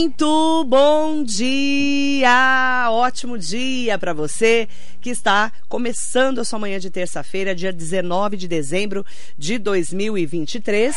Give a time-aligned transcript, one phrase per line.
[0.00, 2.86] Muito bom dia!
[2.88, 4.68] Ótimo dia para você
[5.00, 9.04] que está começando a sua manhã de terça-feira, dia 19 de dezembro
[9.36, 10.94] de 2023.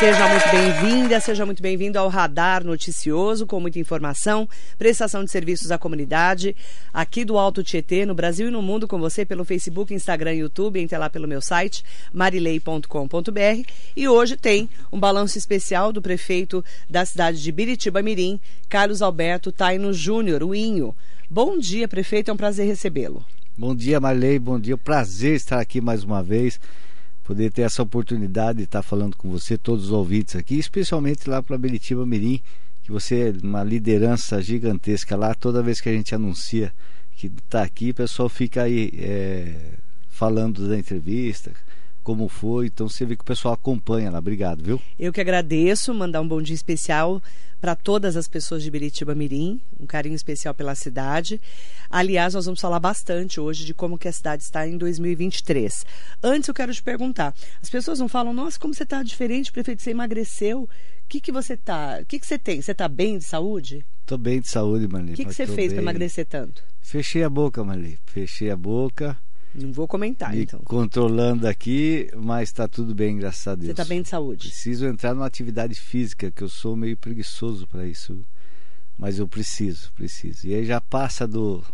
[0.00, 5.70] Seja muito bem-vinda, seja muito bem-vindo ao Radar Noticioso, com muita informação, prestação de serviços
[5.70, 6.56] à comunidade,
[6.90, 10.38] aqui do Alto Tietê, no Brasil e no mundo, com você pelo Facebook, Instagram e
[10.38, 13.70] YouTube, entre lá pelo meu site, marilei.com.br.
[13.94, 19.50] E hoje tem um balanço especial do prefeito da cidade de Biritiba Mirim, Carlos Alberto
[19.50, 20.94] Taino Júnior, o Inho.
[21.28, 23.24] Bom dia, prefeito, é um prazer recebê-lo.
[23.56, 26.58] Bom dia, Marley, bom dia, prazer estar aqui mais uma vez,
[27.24, 31.42] poder ter essa oportunidade de estar falando com você, todos os ouvintes aqui, especialmente lá
[31.42, 32.40] para Beritiba Mirim,
[32.82, 36.72] que você é uma liderança gigantesca lá, toda vez que a gente anuncia
[37.14, 39.54] que está aqui, o pessoal fica aí é,
[40.08, 41.52] falando da entrevista,
[42.02, 42.66] como foi.
[42.66, 44.18] Então você vê que o pessoal acompanha lá.
[44.18, 44.80] Obrigado, viu?
[44.98, 47.22] Eu que agradeço, mandar um bom dia especial
[47.60, 51.40] para todas as pessoas de Biritiba Mirim, um carinho especial pela cidade.
[51.90, 55.84] Aliás, nós vamos falar bastante hoje de como que a cidade está em 2023.
[56.22, 59.82] Antes eu quero te perguntar, as pessoas não falam, nossa, como você está diferente, prefeito,
[59.82, 60.62] você emagreceu.
[60.62, 60.68] O
[61.08, 62.62] que que você tá, o que que você tem?
[62.62, 63.84] Você está bem de saúde?
[64.06, 65.12] Tô bem de saúde, Marli.
[65.12, 66.62] O que, que você fez para emagrecer tanto?
[66.80, 67.98] Fechei a boca, Marli.
[68.06, 69.18] Fechei a boca.
[69.54, 70.60] Não vou comentar, me então.
[70.60, 73.66] controlando aqui, mas está tudo bem, graças a Deus.
[73.66, 74.48] Você está bem de saúde?
[74.48, 78.24] Preciso entrar numa atividade física, que eu sou meio preguiçoso para isso.
[78.96, 80.46] Mas eu preciso, preciso.
[80.46, 81.64] E aí já passa do,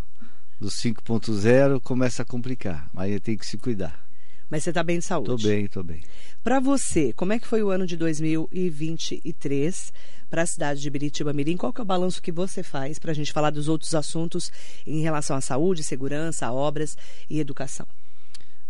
[0.61, 2.89] do 5.0, começa a complicar.
[2.95, 4.06] Mas aí tem que se cuidar.
[4.49, 5.33] Mas você está bem de saúde?
[5.35, 6.01] Estou bem, estou bem.
[6.43, 9.93] Para você, como é que foi o ano de 2023
[10.31, 11.57] para a cidade de Biritiba Mirim?
[11.57, 14.53] Qual que é o balanço que você faz para a gente falar dos outros assuntos
[14.87, 16.97] em relação à saúde, segurança, obras
[17.29, 17.87] e educação?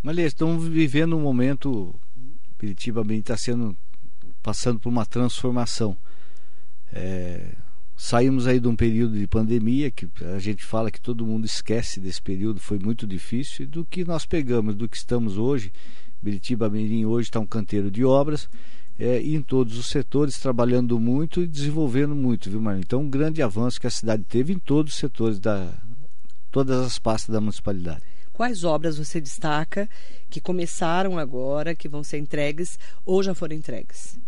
[0.03, 1.95] Maria, estamos vivendo um momento,
[2.59, 3.77] Biritiba Mirim está sendo
[4.43, 5.97] passando por uma transformação.
[6.93, 7.53] É,
[7.97, 11.99] saímos aí de um período de pandemia que a gente fala que todo mundo esquece
[11.99, 15.73] desse período, foi muito difícil, e do que nós pegamos, do que estamos hoje.
[16.23, 18.49] Biritiba Mirim hoje está um canteiro de obras
[18.99, 22.85] é, em todos os setores trabalhando muito e desenvolvendo muito, viu, Marlene?
[22.87, 25.73] Então, um grande avanço que a cidade teve em todos os setores da
[26.51, 28.03] todas as pastas da municipalidade.
[28.33, 29.89] Quais obras você destaca
[30.31, 34.19] que começaram agora, que vão ser entregues ou já foram entregues?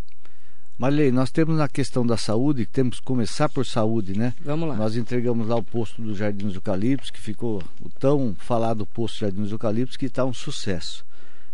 [0.78, 4.32] Marley, nós temos na questão da saúde, temos que começar por saúde, né?
[4.40, 4.76] Vamos lá.
[4.76, 9.16] Nós entregamos lá o posto do Jardim dos Eucaliptos, que ficou o tão falado posto
[9.16, 11.04] do Jardim dos Eucaliptos, que está um sucesso.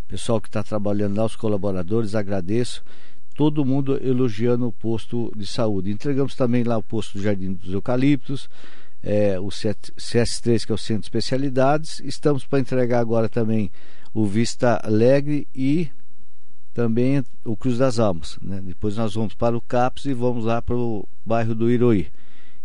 [0.07, 2.85] Pessoal que está trabalhando lá, os colaboradores, agradeço.
[3.35, 5.91] Todo mundo elogiando o posto de saúde.
[5.91, 8.51] Entregamos também lá o posto do Jardim dos Eucaliptos,
[9.03, 11.99] é, o CS3, que é o Centro de Especialidades.
[12.01, 13.73] Estamos para entregar agora também
[14.13, 15.89] o Vista Alegre e
[16.75, 18.37] também o Cruz das Almas.
[18.43, 18.61] Né?
[18.63, 22.09] Depois nós vamos para o CAPS e vamos lá para o bairro do Iroí.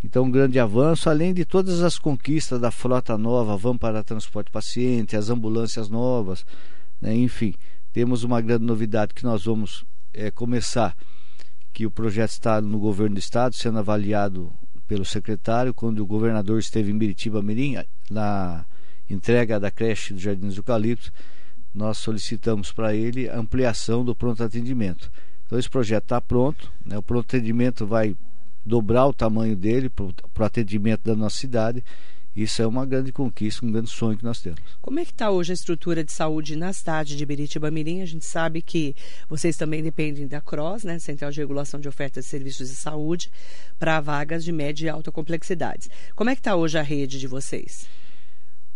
[0.02, 4.50] Então, um grande avanço, além de todas as conquistas da frota nova, vamos para transporte
[4.50, 6.44] paciente, as ambulâncias novas,
[7.00, 7.14] né?
[7.14, 7.54] enfim,
[7.92, 10.96] temos uma grande novidade que nós vamos é, começar,
[11.72, 14.50] que o projeto está no governo do estado, sendo avaliado
[14.88, 17.76] pelo secretário, quando o governador esteve em Biritiba Mirim,
[18.10, 18.64] na
[19.08, 21.12] entrega da creche do Jardim dos Eucaliptos,
[21.74, 25.10] nós solicitamos para ele ampliação do pronto atendimento.
[25.46, 26.96] Então esse projeto está pronto, né?
[26.98, 28.16] o pronto atendimento vai
[28.64, 31.84] dobrar o tamanho dele para o atendimento da nossa cidade.
[32.34, 34.60] Isso é uma grande conquista, um grande sonho que nós temos.
[34.80, 38.02] Como é que está hoje a estrutura de saúde na cidade de Biritiba Mirim?
[38.02, 38.94] A gente sabe que
[39.28, 43.30] vocês também dependem da CROSS, né, Central de Regulação de Ofertas de Serviços de Saúde,
[43.80, 45.88] para vagas de média e alta complexidade.
[46.14, 47.88] Como é que está hoje a rede de vocês?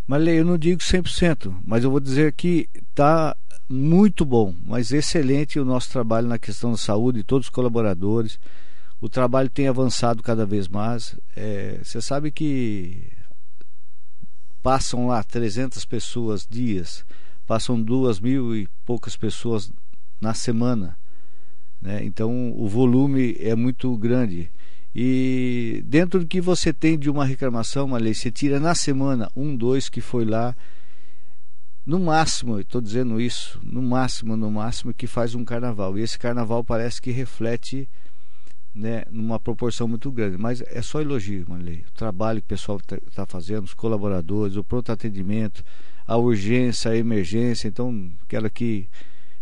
[0.06, 3.34] Marley, eu não digo 100%, mas eu vou dizer que está
[3.68, 8.38] muito bom, mas excelente o nosso trabalho na questão da saúde, todos os colaboradores.
[9.00, 11.18] O trabalho tem avançado cada vez mais.
[11.34, 13.10] É, você sabe que
[14.62, 17.04] passam lá 300 pessoas dias,
[17.46, 19.72] passam duas mil e poucas pessoas
[20.20, 20.98] na semana.
[21.80, 22.04] Né?
[22.04, 24.50] Então o volume é muito grande.
[24.94, 29.28] E dentro do que você tem de uma reclamação, uma lei, você tira na semana
[29.34, 30.54] um, dois que foi lá,
[31.84, 35.98] no máximo, estou dizendo isso, no máximo, no máximo, que faz um carnaval.
[35.98, 37.88] E esse carnaval parece que reflete
[38.74, 40.38] né, numa proporção muito grande.
[40.38, 41.84] Mas é só elogio, Marley.
[41.88, 45.62] O trabalho que o pessoal está tá fazendo, os colaboradores, o pronto atendimento,
[46.06, 47.68] a urgência, a emergência.
[47.68, 48.88] Então, quero aqui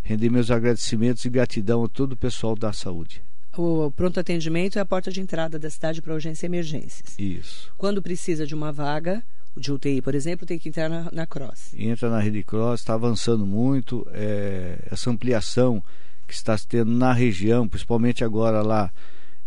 [0.02, 3.22] render meus agradecimentos e gratidão a todo o pessoal da saúde.
[3.56, 7.18] O pronto atendimento é a porta de entrada da cidade para urgência e emergências.
[7.18, 7.72] Isso.
[7.76, 9.22] Quando precisa de uma vaga,
[9.56, 11.74] de UTI, por exemplo, tem que entrar na, na Cross.
[11.76, 14.06] Entra na rede Cross, está avançando muito.
[14.12, 15.82] É, essa ampliação
[16.26, 18.90] que está tendo na região, principalmente agora lá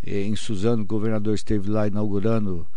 [0.05, 2.67] eh, em Suzano, o governador esteve lá inaugurando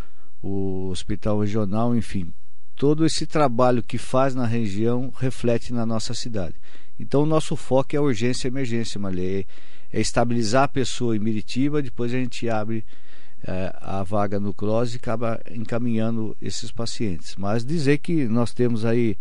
[0.41, 2.33] o hospital regional, enfim,
[2.75, 6.55] todo esse trabalho que faz na região reflete na nossa cidade.
[6.99, 9.45] Então, o nosso foco é a urgência e emergência, Malê,
[9.91, 12.85] é estabilizar a pessoa em Miritiba, depois a gente abre
[13.43, 17.35] é, a vaga no CROSS e acaba encaminhando esses pacientes.
[17.37, 19.17] Mas dizer que nós temos aí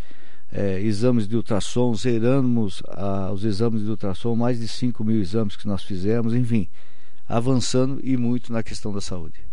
[0.52, 5.56] é, exames de ultrassom, zeramos a, os exames de ultrassom, mais de 5 mil exames
[5.56, 6.68] que nós fizemos, enfim,
[7.28, 9.47] avançando e muito na questão da saúde.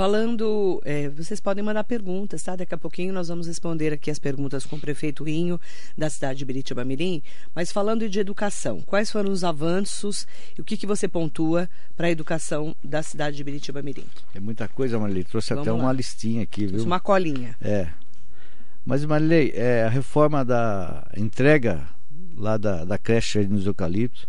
[0.00, 2.56] Falando, é, vocês podem mandar perguntas, tá?
[2.56, 5.60] Daqui a pouquinho nós vamos responder aqui as perguntas com o prefeito Rinho
[5.94, 7.22] da cidade de Biritiba Mirim.
[7.54, 10.26] Mas falando de educação, quais foram os avanços
[10.56, 11.68] e o que, que você pontua
[11.98, 14.06] para a educação da cidade de Biritiba Mirim?
[14.34, 15.22] É muita coisa, Marilei.
[15.22, 15.84] Trouxe vamos até lá.
[15.84, 16.82] uma listinha aqui, viu?
[16.82, 17.54] Uma colinha.
[17.60, 17.88] É.
[18.86, 21.86] Mas, Marilei, é, a reforma da entrega
[22.38, 24.26] lá da, da creche nos eucaliptos,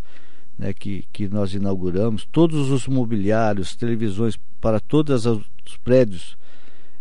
[0.59, 5.43] né, que, que nós inauguramos, todos os mobiliários, televisões para todos os
[5.83, 6.37] prédios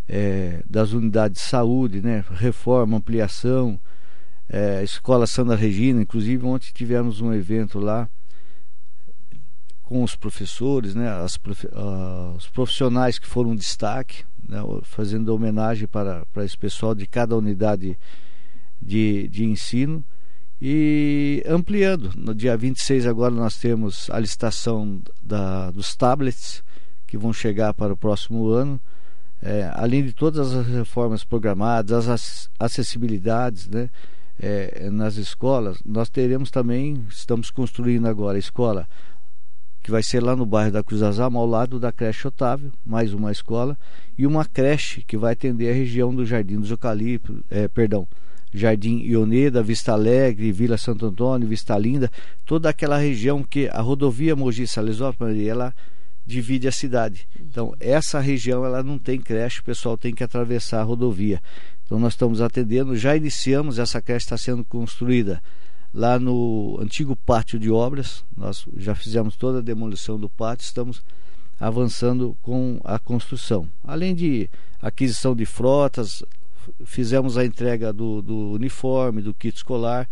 [0.08, 3.78] é, das unidades de saúde, né, reforma, ampliação,
[4.48, 8.08] é, Escola Santa Regina, inclusive ontem tivemos um evento lá
[9.82, 16.24] com os professores, né, as, uh, os profissionais que foram destaque, né, fazendo homenagem para,
[16.32, 17.98] para esse pessoal de cada unidade
[18.80, 20.04] de, de ensino.
[20.62, 22.12] E ampliando.
[22.16, 26.62] No dia 26 agora nós temos a licitação da, dos tablets
[27.10, 28.80] que vão chegar para o próximo ano.
[29.42, 33.90] É, além de todas as reformas programadas, as acessibilidades né,
[34.38, 38.86] é, nas escolas, nós teremos também, estamos construindo agora a escola
[39.82, 43.32] que vai ser lá no bairro da Cruz ao lado da creche Otávio, mais uma
[43.32, 43.76] escola,
[44.16, 48.06] e uma creche que vai atender a região do Jardim dos Eucaliptos, é, perdão,
[48.52, 52.10] Jardim Ioneda, Vista Alegre, Vila Santo Antônio, Vista Linda,
[52.44, 55.74] toda aquela região que a rodovia Mogi Salesópolis, ela
[56.30, 57.28] divide a cidade.
[57.38, 61.42] Então, essa região ela não tem creche, o pessoal tem que atravessar a rodovia.
[61.84, 65.42] Então, nós estamos atendendo, já iniciamos, essa creche está sendo construída
[65.92, 68.24] lá no antigo pátio de obras.
[68.36, 71.02] Nós já fizemos toda a demolição do pátio, estamos
[71.58, 73.68] avançando com a construção.
[73.84, 74.48] Além de
[74.80, 76.22] aquisição de frotas,
[76.84, 80.08] fizemos a entrega do, do uniforme, do kit escolar,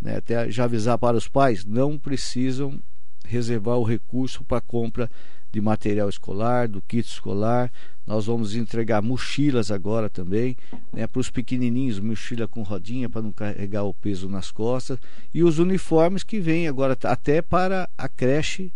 [0.00, 2.80] né, até já avisar para os pais, não precisam
[3.24, 5.10] reservar o recurso para compra
[5.50, 7.70] de material escolar, do kit escolar.
[8.06, 10.56] Nós vamos entregar mochilas agora também,
[10.92, 14.98] né, para os pequenininhos, mochila com rodinha para não carregar o peso nas costas.
[15.32, 18.72] E os uniformes que vêm agora até para a creche,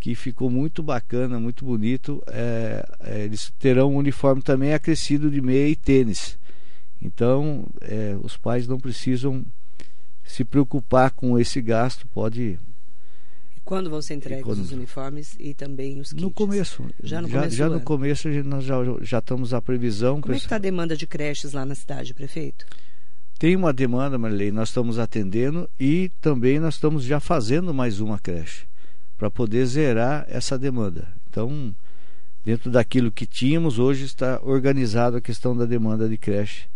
[0.00, 2.22] que ficou muito bacana, muito bonito.
[2.28, 6.38] É, é, eles terão um uniforme também acrescido de meia e tênis.
[7.00, 9.44] Então, é, os pais não precisam
[10.24, 12.58] se preocupar com esse gasto, pode
[13.68, 14.60] quando vão ser entregues quando...
[14.60, 16.22] os uniformes e também os kits?
[16.22, 16.82] No começo.
[17.02, 20.22] Já no já, começo Já no começo nós já, já estamos a previsão.
[20.22, 22.64] Como é que está a demanda de creches lá na cidade, prefeito?
[23.38, 28.18] Tem uma demanda, Marilei, nós estamos atendendo e também nós estamos já fazendo mais uma
[28.18, 28.64] creche
[29.18, 31.06] para poder zerar essa demanda.
[31.28, 31.76] Então,
[32.42, 36.68] dentro daquilo que tínhamos, hoje está organizado a questão da demanda de creche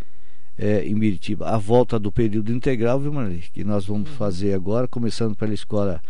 [0.59, 1.49] é, em Miritiba.
[1.49, 4.17] A volta do período integral, viu, Marilei, que nós vamos uhum.
[4.17, 6.03] fazer agora, começando pela escola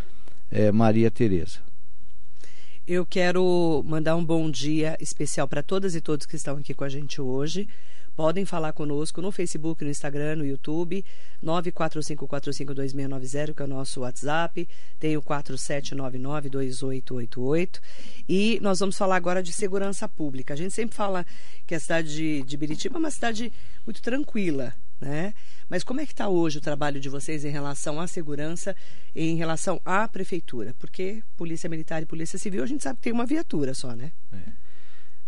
[0.53, 1.59] é, Maria Tereza.
[2.87, 6.85] Eu quero mandar um bom dia especial para todas e todos que estão aqui com
[6.85, 7.69] a gente hoje.
[8.15, 11.03] Podem falar conosco no Facebook, no Instagram, no YouTube,
[11.43, 14.69] 945452690, que é o nosso WhatsApp,
[15.01, 17.81] tem o 47992888.
[18.29, 20.53] E nós vamos falar agora de segurança pública.
[20.53, 21.25] A gente sempre fala
[21.67, 23.51] que a cidade de, de Biritiba é uma cidade
[23.87, 25.35] muito tranquila, né?
[25.69, 28.75] Mas como é que está hoje o trabalho de vocês em relação à segurança
[29.15, 30.75] e em relação à prefeitura?
[30.79, 34.13] Porque Polícia Militar e Polícia Civil a gente sabe que tem uma viatura só, né?
[34.33, 34.53] É.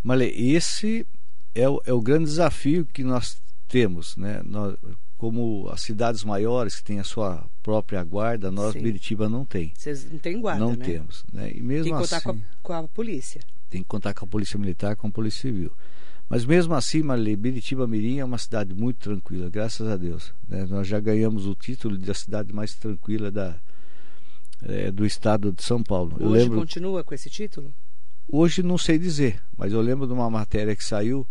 [0.03, 1.07] Male, esse
[1.55, 4.43] é o, é o grande desafio que nós temos, né?
[4.45, 4.77] Nós,
[5.19, 8.83] como as cidades maiores que têm a sua própria guarda, nós Sim.
[8.83, 9.73] Biritiba não tem.
[9.77, 10.85] Vocês não têm guarda, Não né?
[10.85, 11.51] temos, né?
[11.53, 13.41] E mesmo tem que contar assim, com, a, com a polícia.
[13.71, 15.73] Tem que contar com a polícia militar, com a polícia civil.
[16.29, 20.33] Mas mesmo assim, Marli, Biritiba Mirim é uma cidade muito tranquila, graças a Deus.
[20.49, 20.67] Né?
[20.69, 23.57] Nós já ganhamos o título de a cidade mais tranquila da,
[24.63, 26.17] é, do estado de São Paulo.
[26.19, 27.73] Hoje lembro, continua com esse título?
[28.27, 31.27] Hoje não sei dizer, mas eu lembro de uma matéria que saiu,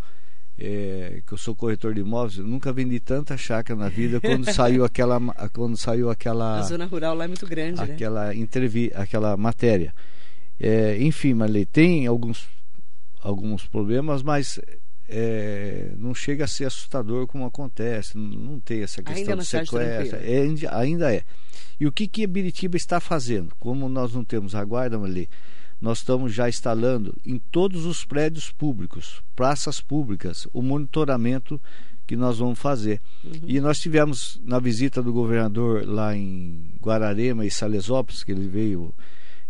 [0.60, 4.46] é, que eu sou corretor de imóveis, eu nunca vendi tanta chácara na vida quando
[4.54, 5.20] saiu aquela
[5.52, 7.94] quando saiu aquela a zona rural lá é muito grande, né?
[7.94, 8.36] aquela né?
[8.36, 9.94] Entrevi, aquela matéria.
[10.60, 12.48] É, enfim, Marli, tem alguns
[13.24, 14.60] alguns problemas, mas
[15.16, 20.18] é, não chega a ser assustador como acontece, não, não tem essa questão de sequestro,
[20.20, 21.22] é, ainda é.
[21.80, 23.54] E o que, que a Biritiba está fazendo?
[23.60, 25.30] Como nós não temos a guarda, ali,
[25.80, 31.62] nós estamos já instalando em todos os prédios públicos, praças públicas, o monitoramento
[32.08, 33.00] que nós vamos fazer.
[33.24, 33.42] Uhum.
[33.46, 38.92] E nós tivemos na visita do governador lá em Guararema e Salesópolis, que ele veio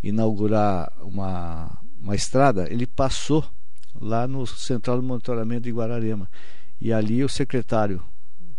[0.04, 3.46] inaugurar uma, uma estrada, ele passou
[4.00, 6.30] lá no Central de Monitoramento de Guararema.
[6.80, 8.04] E ali o secretário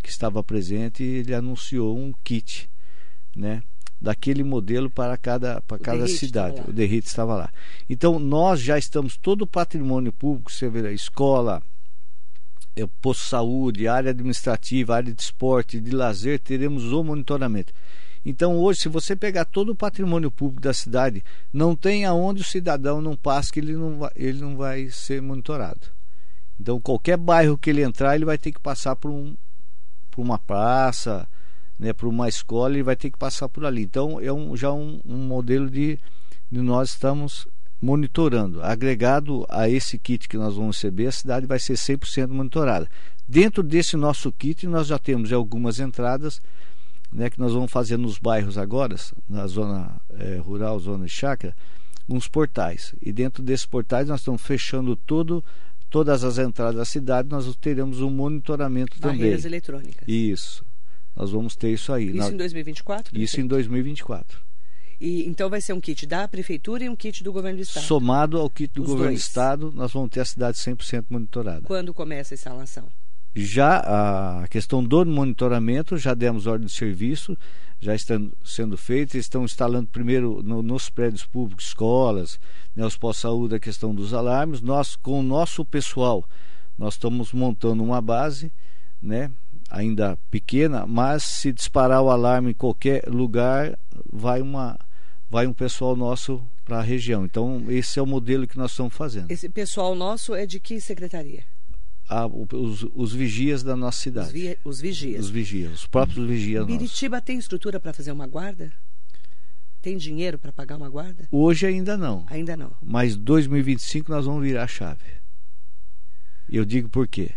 [0.02, 2.68] que estava presente, ele anunciou um kit,
[3.34, 3.62] né?
[4.00, 6.60] daquele modelo para cada, para cada cidade.
[6.68, 7.50] O Derrite estava lá.
[7.88, 11.62] Então, nós já estamos, todo o patrimônio público, você vê, escola,
[12.76, 17.72] é, posto de saúde, área administrativa, área de esporte, de lazer, teremos o monitoramento.
[18.24, 22.44] Então, hoje, se você pegar todo o patrimônio público da cidade, não tem aonde o
[22.44, 25.88] cidadão não passa que ele não vai, ele não vai ser monitorado.
[26.58, 29.36] Então, qualquer bairro que ele entrar, ele vai ter que passar por, um,
[30.10, 31.28] por uma praça,
[31.78, 33.82] né, por uma escola, ele vai ter que passar por ali.
[33.82, 35.98] Então, é um, já um, um modelo de,
[36.50, 37.46] de nós estamos
[37.82, 38.62] monitorando.
[38.62, 42.88] Agregado a esse kit que nós vamos receber, a cidade vai ser 100% monitorada.
[43.28, 46.40] Dentro desse nosso kit, nós já temos algumas entradas
[47.14, 48.96] né, que nós vamos fazer nos bairros agora,
[49.28, 51.54] na zona é, rural, zona de chácara,
[52.08, 52.92] uns portais.
[53.00, 55.42] E dentro desses portais nós estamos fechando todo,
[55.88, 59.18] todas as entradas da cidade, nós teremos um monitoramento Barreiras também.
[59.18, 60.08] Barreiras eletrônicas.
[60.08, 60.64] Isso.
[61.14, 62.08] Nós vamos ter isso aí.
[62.08, 62.30] Isso na...
[62.30, 63.16] em 2024?
[63.16, 64.42] Isso em 2024.
[65.00, 67.84] E, então vai ser um kit da prefeitura e um kit do governo do estado.
[67.84, 69.20] Somado ao kit do Os governo dois.
[69.20, 71.62] do estado, nós vamos ter a cidade 100% monitorada.
[71.62, 72.88] Quando começa a instalação?
[73.34, 73.78] Já
[74.42, 77.36] a questão do monitoramento, já demos ordem de serviço,
[77.80, 82.38] já estão sendo feitas, estão instalando primeiro no, nos prédios públicos, escolas,
[82.76, 84.60] né, os pós-saúde, a questão dos alarmes.
[84.60, 86.24] Nós, com o nosso pessoal,
[86.78, 88.52] nós estamos montando uma base,
[89.02, 89.30] né,
[89.68, 93.76] ainda pequena, mas se disparar o alarme em qualquer lugar,
[94.12, 94.78] vai uma
[95.28, 97.24] vai um pessoal nosso para a região.
[97.24, 99.30] Então, esse é o modelo que nós estamos fazendo.
[99.30, 101.42] Esse pessoal nosso é de que secretaria?
[102.08, 104.26] Ah, os, os, vigias da nossa cidade.
[104.26, 105.24] Os, vi, os, vigias.
[105.24, 107.26] Os vigias, os próprios vigias Biritiba nossos.
[107.26, 108.72] tem estrutura para fazer uma guarda?
[109.80, 111.28] Tem dinheiro para pagar uma guarda?
[111.30, 112.24] Hoje ainda não.
[112.28, 112.72] Ainda não.
[112.82, 115.04] Mas 2025 nós vamos virar a chave.
[116.48, 117.30] E eu digo por quê?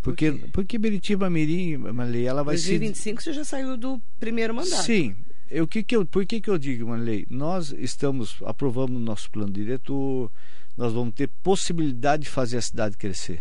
[0.00, 0.48] Porque, por quê?
[0.52, 3.30] porque Biritiba Mirim, Malei, ela vai 2025 ser...
[3.30, 4.84] você já saiu do primeiro mandato.
[4.84, 5.16] Sim.
[5.50, 7.26] Eu, que que eu, por que, que eu digo, Malei?
[7.28, 10.30] Nós estamos, aprovamos o nosso plano diretor,
[10.76, 13.40] nós vamos ter possibilidade de fazer a cidade crescer.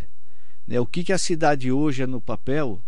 [0.68, 0.80] Né?
[0.80, 2.82] O que, que a cidade hoje é no papel,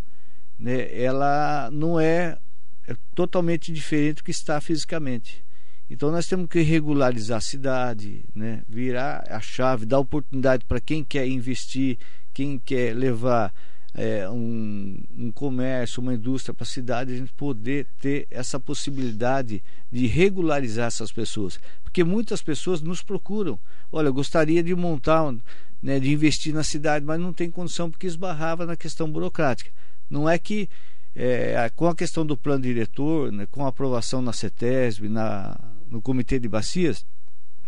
[0.58, 0.94] né?
[0.94, 2.38] ela não é,
[2.86, 5.44] é totalmente diferente do que está fisicamente.
[5.88, 8.62] Então nós temos que regularizar a cidade, né?
[8.68, 11.98] virar a chave, dar oportunidade para quem quer investir,
[12.32, 13.52] quem quer levar
[13.94, 19.62] é, um, um, comércio, uma indústria para a cidade, a gente poder ter essa possibilidade
[19.90, 21.58] de regularizar essas pessoas.
[21.82, 23.58] Porque muitas pessoas nos procuram.
[23.90, 25.34] Olha, eu gostaria de montar
[25.82, 29.70] né, de investir na cidade, mas não tem condição porque esbarrava na questão burocrática.
[30.08, 30.68] Não é que
[31.14, 35.58] é, com a questão do plano diretor, né, com a aprovação na CETESB, na,
[35.88, 37.04] no Comitê de Bacias,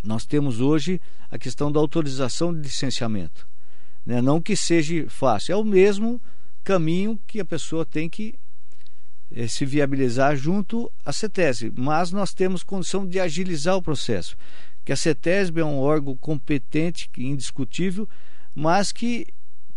[0.04, 1.00] nós temos hoje
[1.30, 3.48] a questão da autorização de licenciamento.
[4.04, 4.20] Né?
[4.20, 6.20] Não que seja fácil, é o mesmo
[6.64, 8.34] caminho que a pessoa tem que
[9.30, 14.36] é, se viabilizar junto à CETESB, mas nós temos condição de agilizar o processo
[14.84, 18.08] que a CETESB é um órgão competente, indiscutível,
[18.54, 19.26] mas que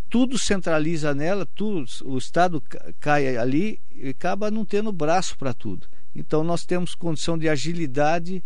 [0.10, 2.64] tudo centraliza nela, tudo, o Estado
[3.00, 5.88] cai ali e acaba não tendo braço para tudo.
[6.16, 8.44] Então nós temos condição de agilidade.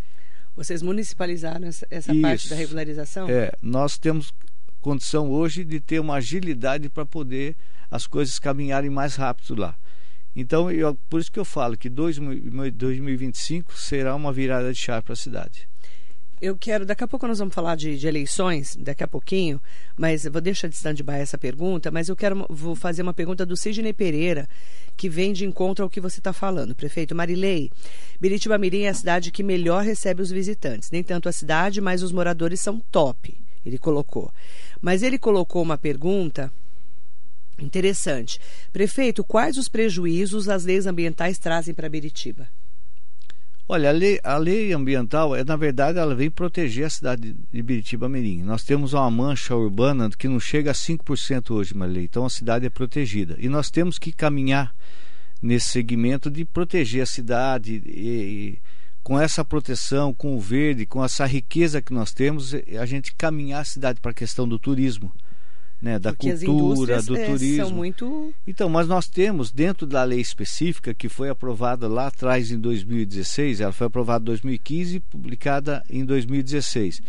[0.55, 3.29] Vocês municipalizaram essa, essa parte da regularização?
[3.29, 4.33] É, nós temos
[4.81, 7.55] condição hoje de ter uma agilidade para poder
[7.91, 9.75] as coisas caminharem mais rápido lá.
[10.35, 15.13] Então, eu, por isso que eu falo que 2025 será uma virada de chave para
[15.13, 15.67] a cidade.
[16.41, 19.61] Eu quero, daqui a pouco nós vamos falar de, de eleições, daqui a pouquinho,
[19.97, 23.57] mas vou deixar de stand-by essa pergunta, mas eu quero vou fazer uma pergunta do
[23.57, 24.47] Sidney Pereira,
[24.95, 26.73] que vem de encontro ao que você está falando.
[26.73, 27.69] Prefeito Marilei,
[28.21, 30.89] Biritiba Mirim é a cidade que melhor recebe os visitantes.
[30.91, 34.31] Nem tanto a cidade, mas os moradores são top, ele colocou.
[34.81, 36.49] Mas ele colocou uma pergunta
[37.59, 38.39] interessante.
[38.71, 42.47] Prefeito, quais os prejuízos as leis ambientais trazem para Biritiba?
[43.71, 47.61] Olha, a lei, a lei ambiental, é, na verdade, ela vem proteger a cidade de
[47.61, 48.41] Biritiba Mirim.
[48.41, 52.05] Nós temos uma mancha urbana que não chega a 5% hoje, lei.
[52.05, 53.35] Então a cidade é protegida.
[53.37, 54.75] E nós temos que caminhar
[55.39, 58.07] nesse segmento de proteger a cidade e,
[58.57, 58.59] e
[59.03, 63.61] com essa proteção, com o verde, com essa riqueza que nós temos, a gente caminhar
[63.61, 65.13] a cidade para a questão do turismo
[65.81, 67.67] né, da Porque cultura, do é, turismo.
[67.67, 68.33] São muito...
[68.45, 73.61] Então, mas nós temos dentro da lei específica que foi aprovada lá atrás em 2016,
[73.61, 77.01] ela foi aprovada em 2015 e publicada em 2016.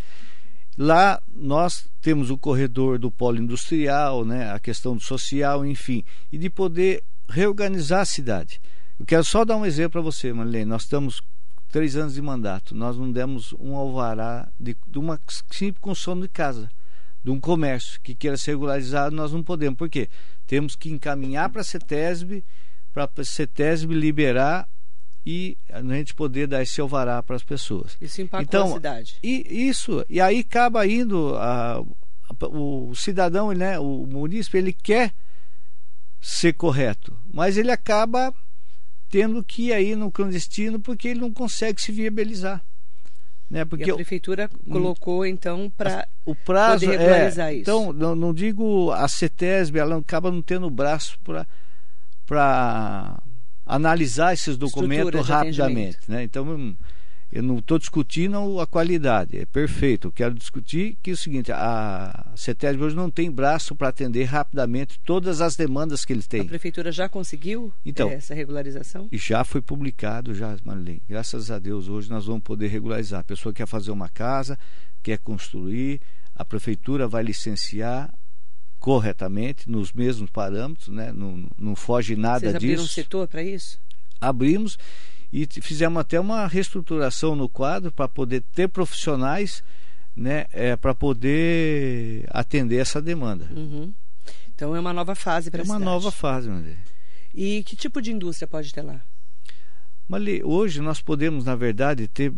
[0.77, 6.37] Lá nós temos o corredor do polo industrial, né, a questão do social, enfim, e
[6.37, 8.61] de poder reorganizar a cidade.
[8.99, 10.65] Eu quero só dar um exemplo para você, Marlene.
[10.65, 11.21] Nós estamos
[11.71, 16.27] três anos de mandato, nós não demos um alvará de, de uma simples construção de
[16.27, 16.69] casa,
[17.23, 19.77] de um comércio que queira ser regularizado, nós não podemos.
[19.77, 20.09] Por quê?
[20.47, 22.43] Temos que encaminhar para a CETESB,
[22.93, 24.67] para a CETESB liberar
[25.25, 27.95] e a gente poder dar esse alvará para as pessoas.
[28.01, 29.15] Isso impacta então, a cidade.
[29.21, 35.13] E, isso, e aí acaba indo a, a, o cidadão, né, o munícipe, ele quer
[36.19, 38.33] ser correto, mas ele acaba
[39.09, 42.63] tendo que ir aí no clandestino porque ele não consegue se viabilizar.
[43.51, 43.65] Né?
[43.65, 47.61] Porque e a prefeitura eu, colocou então para o prazo poder regularizar é, isso.
[47.61, 51.45] Então não, não digo a CETESB, ela acaba não tendo braço para
[52.25, 53.21] para
[53.65, 55.97] analisar esses documentos rapidamente.
[56.07, 56.23] Né?
[56.23, 56.45] Então,
[57.31, 60.09] eu não estou discutindo a qualidade, é perfeito.
[60.09, 64.25] Eu quero discutir que é o seguinte: a CETESB hoje não tem braço para atender
[64.25, 66.41] rapidamente todas as demandas que ele tem.
[66.41, 69.07] A prefeitura já conseguiu então, eh, essa regularização?
[69.13, 71.01] Já foi publicado, já, Marlene.
[71.07, 73.21] Graças a Deus, hoje nós vamos poder regularizar.
[73.21, 74.59] A pessoa quer fazer uma casa,
[75.01, 76.01] quer construir,
[76.35, 78.13] a prefeitura vai licenciar,
[78.77, 81.13] corretamente, nos mesmos parâmetros, né?
[81.13, 82.85] não, não foge nada Vocês abriram disso.
[82.85, 83.79] um setor para isso?
[84.19, 84.77] Abrimos
[85.31, 89.63] e fizemos até uma reestruturação no quadro para poder ter profissionais
[90.15, 93.47] né, é, para poder atender essa demanda.
[93.55, 93.93] Uhum.
[94.53, 95.81] Então é uma nova fase para a é cidade.
[95.81, 96.77] É uma nova fase, André.
[97.33, 99.01] E que tipo de indústria pode ter lá?
[100.07, 102.33] Mali, hoje nós podemos, na verdade, ter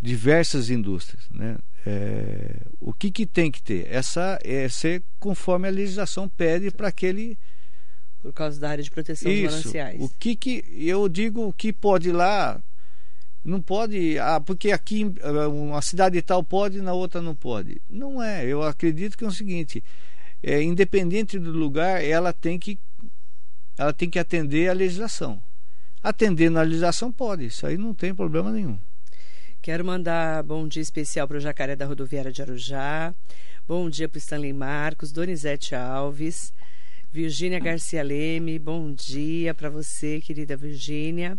[0.00, 1.28] diversas indústrias.
[1.30, 1.58] Né?
[1.84, 3.88] É, o que, que tem que ter?
[3.90, 7.36] Essa é ser conforme a legislação pede para aquele.
[8.22, 9.42] Por causa da área de proteção Isso.
[9.42, 10.02] dos mananciais.
[10.02, 12.60] O que, que eu digo que pode lá,
[13.44, 14.18] não pode.
[14.18, 17.80] Ah, porque aqui eh, uma cidade tal pode, na outra não pode.
[17.88, 18.44] Não é.
[18.44, 19.82] Eu acredito que é o seguinte:
[20.42, 22.78] é, independente do lugar, ela tem que
[23.78, 25.40] ela tem que atender a legislação.
[26.02, 28.78] Atendendo a legislação pode, isso aí não tem problema nenhum.
[29.60, 33.12] Quero mandar bom dia especial para o Jacaré da Rodoviária de Arujá.
[33.66, 36.52] Bom dia para o Stanley Marcos, Donizete Alves,
[37.12, 38.58] Virgínia Garcia Leme.
[38.58, 41.38] Bom dia para você, querida Virgínia.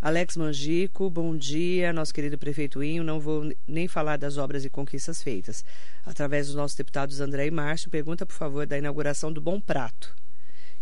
[0.00, 3.02] Alex Mangico, bom dia, nosso querido prefeito Inho.
[3.02, 5.64] Não vou nem falar das obras e conquistas feitas.
[6.06, 10.14] Através dos nossos deputados André e Márcio, pergunta, por favor, da inauguração do Bom Prato.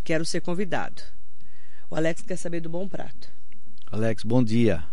[0.03, 1.01] Quero ser convidado.
[1.89, 3.27] O Alex quer saber do Bom Prato.
[3.91, 4.83] Alex, bom dia.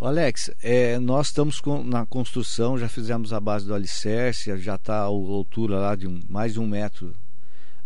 [0.00, 5.00] Alex, é, nós estamos com, na construção, já fizemos a base do alicerce, já está
[5.00, 7.14] a altura lá de um, mais de um metro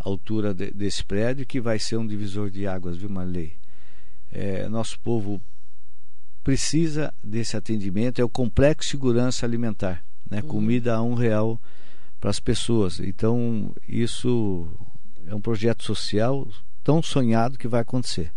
[0.06, 3.54] altura de, desse prédio, que vai ser um divisor de águas, viu, Marley?
[4.32, 5.40] É, nosso povo
[6.42, 10.40] precisa desse atendimento, é o complexo segurança alimentar, né?
[10.42, 10.48] Uhum.
[10.48, 11.60] Comida a um real
[12.20, 13.00] para as pessoas.
[13.00, 14.68] Então, isso
[15.26, 16.46] é um projeto social
[16.84, 18.30] tão sonhado que vai acontecer.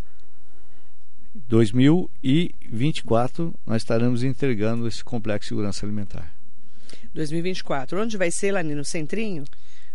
[1.47, 6.33] 2024 nós estaremos entregando esse complexo de segurança alimentar.
[7.13, 8.01] 2024.
[8.01, 9.45] Onde vai ser lá no Centrinho?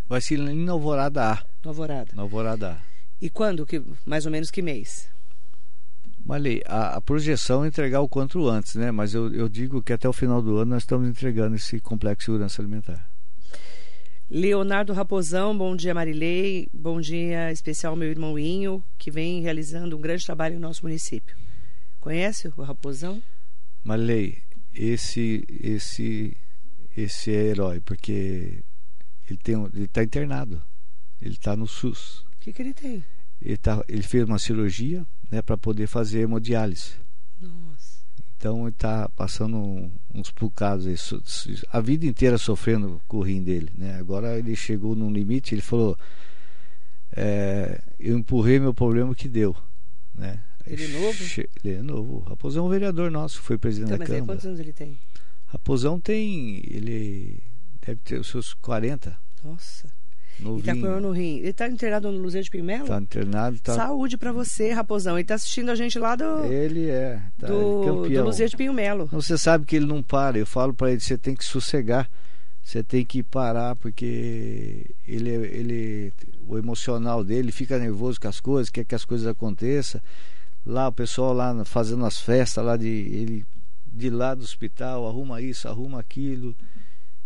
[0.09, 1.45] Vai ser em Alvorada A.
[1.63, 2.13] No Alvorada.
[2.15, 2.95] No Alvorada A.
[3.21, 3.65] E quando?
[3.65, 5.09] Que, mais ou menos que mês?
[6.25, 8.91] Malê, a, a, projeção é entregar o quanto antes, né?
[8.91, 12.21] Mas eu, eu digo que até o final do ano nós estamos entregando esse complexo
[12.21, 13.11] de segurança alimentar.
[14.31, 20.01] Leonardo Raposão, bom dia Marilei, bom dia especial meu irmão Inho, que vem realizando um
[20.01, 21.37] grande trabalho no nosso município.
[22.01, 23.23] Conhece o Raposão?
[23.85, 24.39] Marilei,
[24.75, 26.35] esse esse
[26.97, 28.65] esse é herói porque
[29.29, 30.63] ele tem ele está internado,
[31.21, 32.25] ele está no SUS.
[32.37, 33.05] O que, que ele tem?
[33.41, 36.93] Ele, tá, ele fez uma cirurgia, né, para poder fazer hemodiálise.
[37.41, 37.95] Nossa.
[38.37, 40.97] Então ele está passando uns bocados aí,
[41.73, 43.71] a vida inteira sofrendo com o rim dele.
[43.75, 43.99] Né?
[43.99, 45.99] Agora ele chegou num limite, ele falou,
[47.17, 49.57] é, eu empurrei meu problema que deu.
[50.15, 50.43] Né?
[50.67, 51.19] Ele é novo?
[51.63, 52.19] Ele é novo.
[52.21, 54.27] Raposão é um vereador nosso, foi presidente então, da mas Câmara.
[54.27, 54.99] Mas quantos anos ele tem?
[55.47, 57.43] Raposão tem, ele
[57.85, 59.17] deve ter os seus 40.
[59.43, 59.89] Nossa.
[60.41, 60.61] Novinho.
[60.61, 61.39] E tá com no rim.
[61.39, 62.87] Ele tá internado no Luzia de Pimelo?
[62.87, 63.59] Tá internado.
[63.61, 63.75] Tá...
[63.75, 65.17] Saúde para você, Raposão.
[65.17, 66.45] Ele tá assistindo a gente lá do...
[66.45, 67.21] Ele é.
[67.39, 68.75] Tá, do, ele é do Luzia de Pinho
[69.13, 70.39] Você sabe que ele não para.
[70.39, 72.11] Eu falo para ele, você tem que sossegar.
[72.63, 76.13] Você tem que parar, porque ele, ele,
[76.49, 80.01] o emocional dele fica nervoso com as coisas, quer que as coisas aconteçam.
[80.65, 83.45] Lá o pessoal lá fazendo as festas lá de ele
[83.87, 86.57] de lá do hospital, arruma isso, arruma aquilo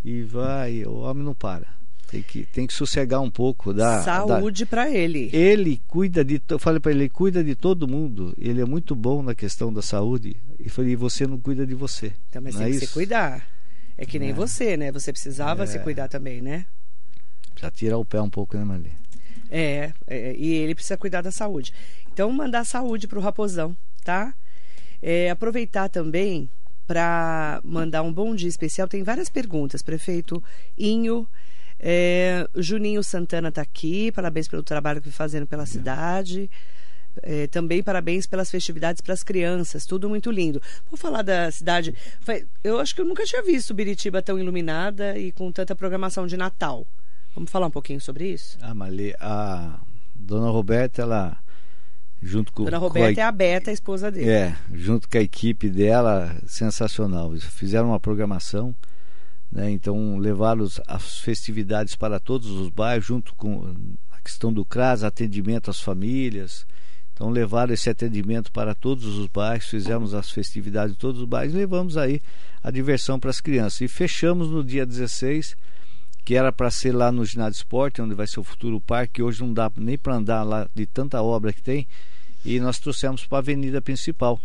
[0.08, 1.66] e vai, o homem não para.
[2.10, 5.28] Tem que, tem que sossegar um pouco da saúde para ele.
[5.34, 8.34] Ele cuida de, eu falei para ele, ele cuida de todo mundo.
[8.38, 10.34] Ele é muito bom na questão da saúde.
[10.58, 12.14] E falei, você não cuida de você.
[12.30, 13.46] Então, mas não tem é que se cuidar.
[13.98, 14.32] É que nem É.
[14.32, 14.90] você, né?
[14.90, 15.66] Você precisava É.
[15.66, 16.64] se cuidar também, né?
[17.50, 18.92] Precisa tirar o pé um pouco, né, Marli?
[19.50, 21.74] É, é, e ele precisa cuidar da saúde.
[22.10, 24.32] Então, mandar saúde pro Raposão, tá?
[25.02, 26.48] É, aproveitar também
[26.88, 28.88] para mandar um bom dia especial.
[28.88, 30.42] Tem várias perguntas, prefeito
[30.76, 31.28] Inho.
[31.78, 36.50] é, Juninho Santana está aqui, parabéns pelo trabalho que fazendo pela cidade.
[37.22, 40.62] É, também parabéns pelas festividades para as crianças, tudo muito lindo.
[40.90, 41.94] Vou falar da cidade.
[42.64, 46.36] eu acho que eu nunca tinha visto Biritiba tão iluminada e com tanta programação de
[46.36, 46.86] Natal.
[47.34, 48.56] Vamos falar um pouquinho sobre isso?
[48.62, 49.78] Ah, Marli, a
[50.14, 51.36] dona Roberta, ela,
[52.22, 54.30] junto com, Dona com a Roberta é a Beta, a esposa dele.
[54.30, 57.32] É, junto com a equipe dela, sensacional.
[57.32, 58.74] Eles fizeram uma programação,
[59.50, 59.70] né?
[59.70, 63.74] Então levaram as festividades para todos os bairros, junto com
[64.10, 66.66] a questão do CRAS, atendimento às famílias.
[67.12, 71.54] Então levaram esse atendimento para todos os bairros, fizemos as festividades em todos os bairros,
[71.54, 72.20] e levamos aí
[72.62, 73.80] a diversão para as crianças.
[73.80, 75.56] E fechamos no dia 16,
[76.28, 79.40] que era para ser lá no ginásio esporte, onde vai ser o futuro parque, hoje
[79.40, 81.88] não dá nem para andar lá de tanta obra que tem
[82.44, 84.38] e nós trouxemos para a avenida principal.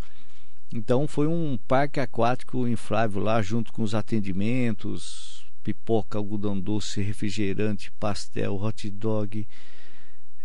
[0.74, 7.92] Então foi um parque aquático inflável lá, junto com os atendimentos, pipoca, algodão doce, refrigerante,
[8.00, 9.46] pastel, hot dog,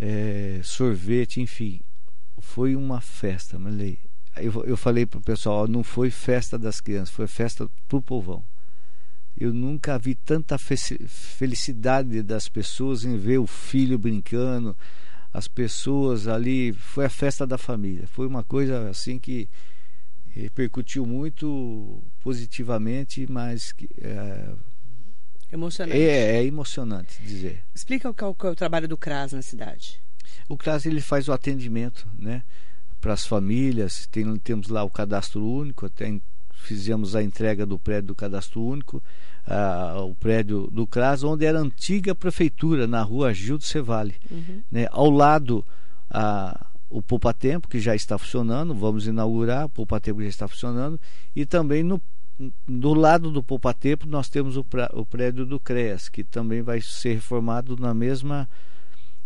[0.01, 1.81] eh, sorvete, enfim.
[2.40, 3.96] Foi uma festa, Marley.
[4.38, 8.44] Eu, eu falei pro pessoal, não foi festa das crianças, foi festa pro povão.
[9.40, 14.77] Eu nunca vi tanta fe- felicidade das pessoas em ver o filho brincando,
[15.33, 18.07] as pessoas ali, foi a festa da família.
[18.09, 19.48] Foi uma coisa assim que
[20.31, 24.51] repercutiu muito positivamente, mas que, é,
[25.53, 25.98] Emocionante.
[26.01, 27.62] é, é emocionante dizer.
[27.74, 30.01] Explica o que é o, que é o trabalho do CRAS na cidade.
[30.48, 32.42] O CRAS ele faz o atendimento, né,
[33.01, 34.07] para as famílias.
[34.11, 36.09] Tem, temos lá o cadastro único, até
[36.58, 39.02] fizemos a entrega do prédio do cadastro único,
[39.46, 44.14] ah, o prédio do CRAS, onde era a antiga prefeitura, na rua Gildo Cevale.
[44.30, 44.62] Uhum.
[44.70, 45.64] né, ao lado
[46.90, 50.98] o Poupa Tempo, que já está funcionando, vamos inaugurar, o Poupa Tempo já está funcionando,
[51.36, 52.00] e também no,
[52.66, 56.62] do lado do Poupa Tempo nós temos o, pra, o prédio do CREAS, que também
[56.62, 58.48] vai ser reformado na mesma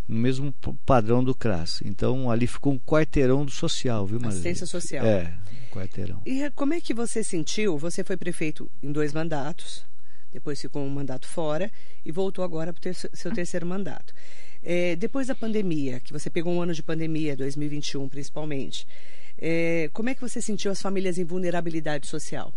[0.08, 0.52] no mesmo
[0.84, 1.80] padrão do CRAS.
[1.84, 4.30] Então ali ficou um quarteirão do social, viu, Maria?
[4.30, 5.04] Assistência social.
[5.04, 5.34] É,
[5.66, 6.22] um quarteirão.
[6.26, 7.78] E como é que você sentiu?
[7.78, 9.84] Você foi prefeito em dois mandatos,
[10.32, 11.70] depois ficou um mandato fora
[12.04, 14.14] e voltou agora para o seu terceiro mandato.
[14.62, 18.86] É, depois da pandemia, que você pegou um ano de pandemia, 2021 principalmente,
[19.36, 22.52] é, como é que você sentiu as famílias em vulnerabilidade social?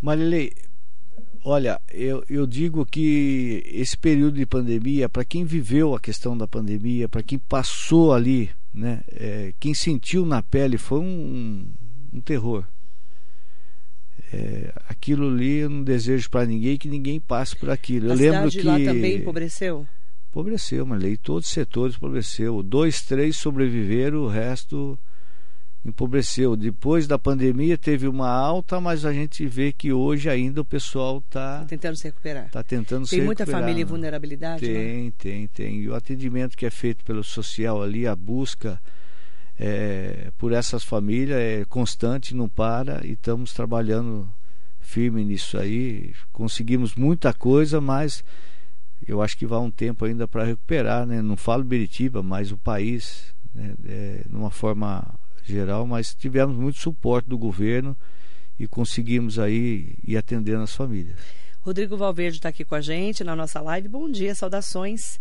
[0.00, 0.52] Marilei,
[1.46, 6.48] olha, eu, eu digo que esse período de pandemia, para quem viveu a questão da
[6.48, 11.68] pandemia, para quem passou ali, né, é, quem sentiu na pele, foi um,
[12.12, 12.64] um terror.
[14.32, 18.08] É, aquilo ali eu não desejo para ninguém que ninguém passe por aquilo.
[18.08, 19.86] Eu a lembro cidade que lá também empobreceu?
[20.28, 22.60] empobreceu, Marilei, todos os setores empobreceu.
[22.60, 24.98] Dois, três sobreviveram, o resto
[25.86, 26.56] empobreceu.
[26.56, 31.18] Depois da pandemia teve uma alta, mas a gente vê que hoje ainda o pessoal
[31.18, 32.50] está Tentando se recuperar.
[32.50, 33.88] tá tentando Tem se muita recuperar, família em né?
[33.90, 34.66] vulnerabilidade?
[34.66, 34.72] lá?
[34.72, 35.80] Tem, tem, tem.
[35.82, 38.80] E o atendimento que é feito pelo social ali, a busca
[39.58, 44.28] é, por essas famílias é constante, não para e estamos trabalhando
[44.80, 46.12] firme nisso aí.
[46.32, 48.24] Conseguimos muita coisa, mas
[49.06, 51.22] eu acho que vai um tempo ainda para recuperar, né?
[51.22, 53.74] Não falo Beritiba, mas o país, né?
[53.86, 55.04] é, numa forma
[55.52, 57.96] geral, mas tivemos muito suporte do governo
[58.58, 61.18] e conseguimos aí ir atendendo as famílias.
[61.60, 63.88] Rodrigo Valverde está aqui com a gente na nossa live.
[63.88, 65.18] Bom dia, saudações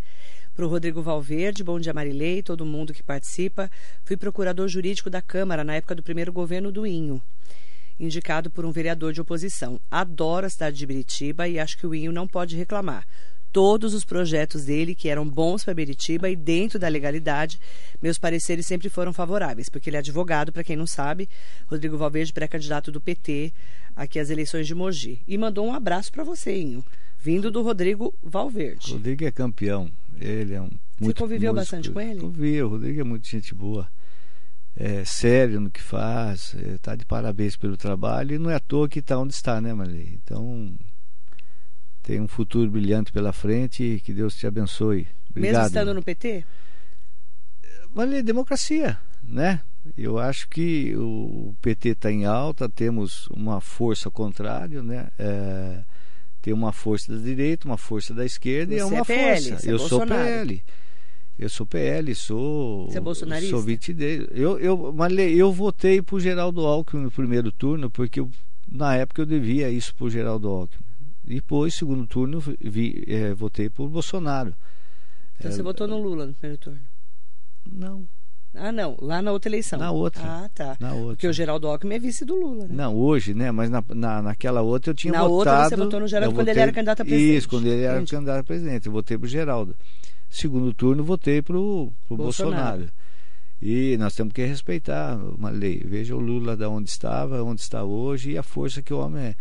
[0.55, 1.63] para o Rodrigo Valverde.
[1.63, 3.69] Bom dia, Marilei, todo mundo que participa.
[4.03, 7.21] Fui procurador jurídico da Câmara na época do primeiro governo do Inho,
[7.99, 9.79] indicado por um vereador de oposição.
[9.89, 13.05] Adoro a cidade de Biritiba e acho que o Inho não pode reclamar.
[13.55, 17.57] Todos os projetos dele, que eram bons para Biritiba e dentro da legalidade,
[18.01, 21.29] meus pareceres sempre foram favoráveis, porque ele é advogado, para quem não sabe,
[21.65, 23.53] Rodrigo Valverde, pré-candidato do PT
[23.95, 25.21] aqui às eleições de Mogi.
[25.25, 26.83] E mandou um abraço para você, Inho,
[27.17, 28.91] vindo do Rodrigo Valverde.
[28.91, 29.89] Rodrigo é campeão.
[30.19, 31.75] Ele é um muito conviveu músico.
[31.77, 32.19] bastante com ele?
[32.19, 33.87] Convivi, o Rodrigo é muito gente boa.
[34.75, 38.89] É sério no que faz, está de parabéns pelo trabalho e não é à toa
[38.89, 40.19] que está onde está, né, Marley?
[40.21, 40.75] Então,
[42.05, 45.07] tem um futuro brilhante pela frente e que Deus te abençoe.
[45.31, 45.53] Obrigado.
[45.53, 46.45] Mesmo estando no PT?
[47.95, 49.61] Marley, democracia, né?
[49.97, 55.07] Eu acho que o PT está em alta, temos uma força contrária, né?
[55.17, 55.83] É,
[56.41, 59.67] tem uma força da direita, uma força da esquerda e é uma é PL, força.
[59.67, 60.05] é eu sou.
[60.05, 60.63] PL.
[61.37, 62.85] Eu sou PL, sou.
[62.87, 63.51] Você é bolsonarista?
[63.51, 64.27] Sou 20 dele.
[64.31, 68.29] Eu, eu, Marley, eu votei pro Geraldo Alckmin no primeiro turno porque eu
[68.67, 70.84] na época eu devia isso para o Geraldo Alckmin.
[71.25, 74.53] Depois, segundo turno, vi, é, votei por Bolsonaro.
[75.37, 76.79] Então é, você votou no Lula no primeiro turno?
[77.71, 78.07] Não.
[78.53, 78.95] Ah, não.
[79.01, 79.79] Lá na outra eleição.
[79.79, 80.21] Na outra.
[80.23, 80.77] Ah, tá.
[80.79, 81.15] Na outra.
[81.15, 82.75] Porque o Geraldo Alckmin é vice do Lula, né?
[82.75, 83.51] Não, hoje, né?
[83.51, 85.45] Mas na, na, naquela outra eu tinha na votado...
[85.45, 87.37] Na outra você votou no Geraldo quando votei, ele era candidato a presidente.
[87.37, 88.11] Isso, quando ele era Entendi.
[88.11, 88.85] candidato a presidente.
[88.85, 89.75] Eu votei pro Geraldo.
[90.29, 92.77] Segundo turno, votei pro, pro Bolsonaro.
[92.77, 93.05] Bolsonaro.
[93.61, 95.81] E nós temos que respeitar uma lei.
[95.83, 99.23] Veja o Lula da onde estava, onde está hoje e a força que o homem
[99.23, 99.35] é.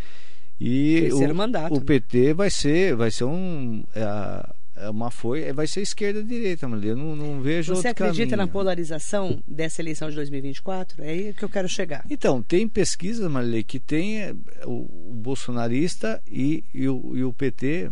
[0.61, 1.85] E o, mandato, o né?
[1.85, 3.85] PT vai ser, vai ser um.
[3.95, 8.47] É, é uma foi, vai ser esquerda-direita, mas eu não, não vejo Você acredita caminho.
[8.47, 11.03] na polarização dessa eleição de 2024?
[11.03, 12.05] É aí que eu quero chegar.
[12.11, 17.33] Então, tem pesquisas, Marilei, que tem é, o, o bolsonarista e, e, o, e o
[17.33, 17.91] PT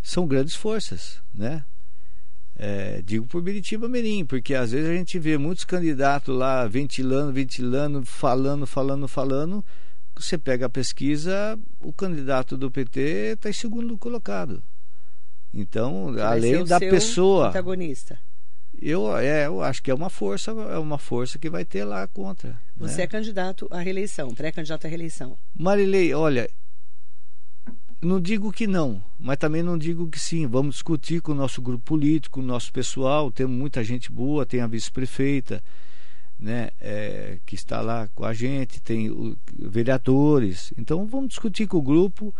[0.00, 1.64] são grandes forças, né?
[2.54, 7.32] É, digo por Biritiba Mirim, porque às vezes a gente vê muitos candidatos lá ventilando,
[7.32, 9.64] ventilando, falando, falando, falando.
[10.16, 14.62] Você pega a pesquisa, o candidato do PT está em segundo colocado.
[15.52, 17.50] Então, além da pessoa.
[17.50, 18.18] Protagonista.
[18.80, 22.06] Eu, é, eu acho que é uma força, é uma força que vai ter lá
[22.08, 22.58] contra.
[22.76, 23.02] Você né?
[23.04, 25.38] é candidato à reeleição, pré-candidato à reeleição.
[25.54, 26.48] Marilei, olha,
[28.00, 30.46] não digo que não, mas também não digo que sim.
[30.46, 33.30] Vamos discutir com o nosso grupo político, com o nosso pessoal.
[33.30, 35.62] Temos muita gente boa, tem a vice-prefeita,
[36.42, 40.72] né, é, que está lá com a gente, tem o, vereadores.
[40.76, 42.34] Então vamos discutir com o grupo,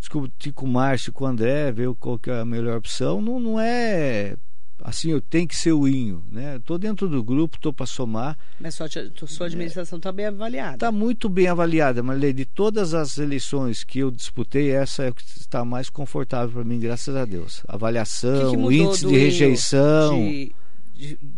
[0.00, 3.20] discutir com o Márcio, com o André, ver qual que é a melhor opção.
[3.20, 4.36] Não, não é
[4.82, 6.56] assim, eu tenho que ser o Inho, né?
[6.56, 8.36] Estou dentro do grupo, estou para somar.
[8.58, 8.88] Mas sua,
[9.26, 10.74] sua administração está é, bem avaliada.
[10.74, 15.12] Está muito bem avaliada, mas de todas as eleições que eu disputei, essa é a
[15.12, 17.62] que está mais confortável para mim, graças a Deus.
[17.68, 20.16] Avaliação, que que índice de rejeição.
[20.16, 20.54] De,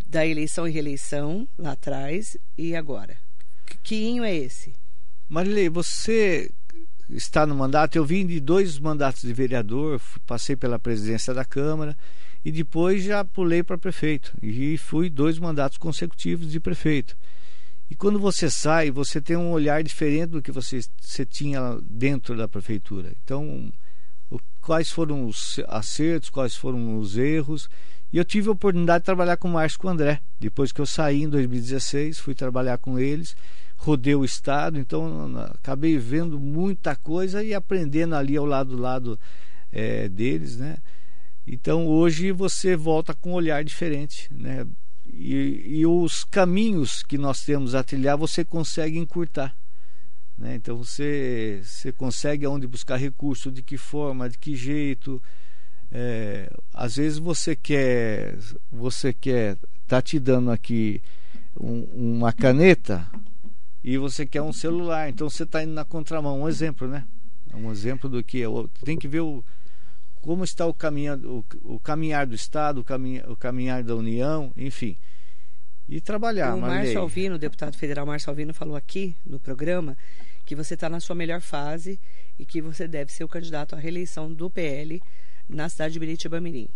[0.07, 3.17] da eleição e reeleição lá atrás e agora?
[3.83, 4.75] Que Inho é esse?
[5.29, 6.51] Marilei, você
[7.09, 11.97] está no mandato, eu vim de dois mandatos de vereador, passei pela presidência da Câmara
[12.45, 17.17] e depois já pulei para prefeito e fui dois mandatos consecutivos de prefeito.
[17.91, 22.37] E quando você sai, você tem um olhar diferente do que você, você tinha dentro
[22.37, 23.13] da prefeitura.
[23.23, 23.73] Então,
[24.31, 27.69] o, quais foram os acertos, quais foram os erros.
[28.15, 30.21] E eu tive a oportunidade de trabalhar com o Márcio com o André.
[30.39, 33.35] Depois que eu saí em 2016, fui trabalhar com eles,
[33.77, 39.19] rodei o estado, então acabei vendo muita coisa e aprendendo ali ao lado do lado
[39.73, 40.77] é, deles, né?
[41.45, 44.65] Então hoje você volta com um olhar diferente, né?
[45.13, 49.57] E, e, os caminhos que nós temos a trilhar você consegue encurtar.
[50.39, 50.55] Né?
[50.55, 55.21] Então você, você consegue aonde buscar recurso, de que forma, de que jeito.
[55.97, 58.37] É, às vezes você quer,
[58.71, 61.01] você quer tá te dando aqui
[61.59, 63.07] um, uma caneta
[63.83, 66.41] e você quer um celular, então você está indo na contramão.
[66.43, 67.07] Um exemplo, né?
[67.55, 68.47] Um exemplo do que é.
[68.85, 69.45] Tem que ver o
[70.21, 74.51] como está o, caminha, o, o caminhar do Estado, o, caminha, o caminhar da União,
[74.57, 74.97] enfim.
[75.87, 76.55] E trabalhar.
[76.55, 79.97] O Márcio Alvino, o deputado federal Márcio Alvino, falou aqui no programa
[80.47, 82.01] que você está na sua melhor fase
[82.39, 85.01] e que você deve ser o candidato à reeleição do PL
[85.49, 86.69] na cidade de Biritiba Mirim.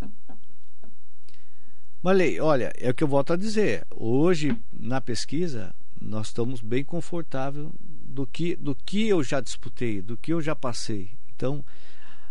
[2.02, 3.84] Malei, olha, é o que eu volto a dizer.
[3.90, 10.16] Hoje, na pesquisa, nós estamos bem confortável do que, do que eu já disputei, do
[10.16, 11.10] que eu já passei.
[11.34, 11.64] Então,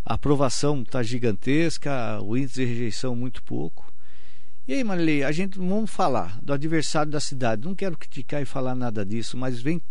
[0.05, 3.93] a aprovação está gigantesca, o índice de rejeição muito pouco.
[4.67, 7.65] E aí, Marilei, a gente vamos falar do adversário da cidade.
[7.65, 9.81] Não quero criticar e falar nada disso, mas vem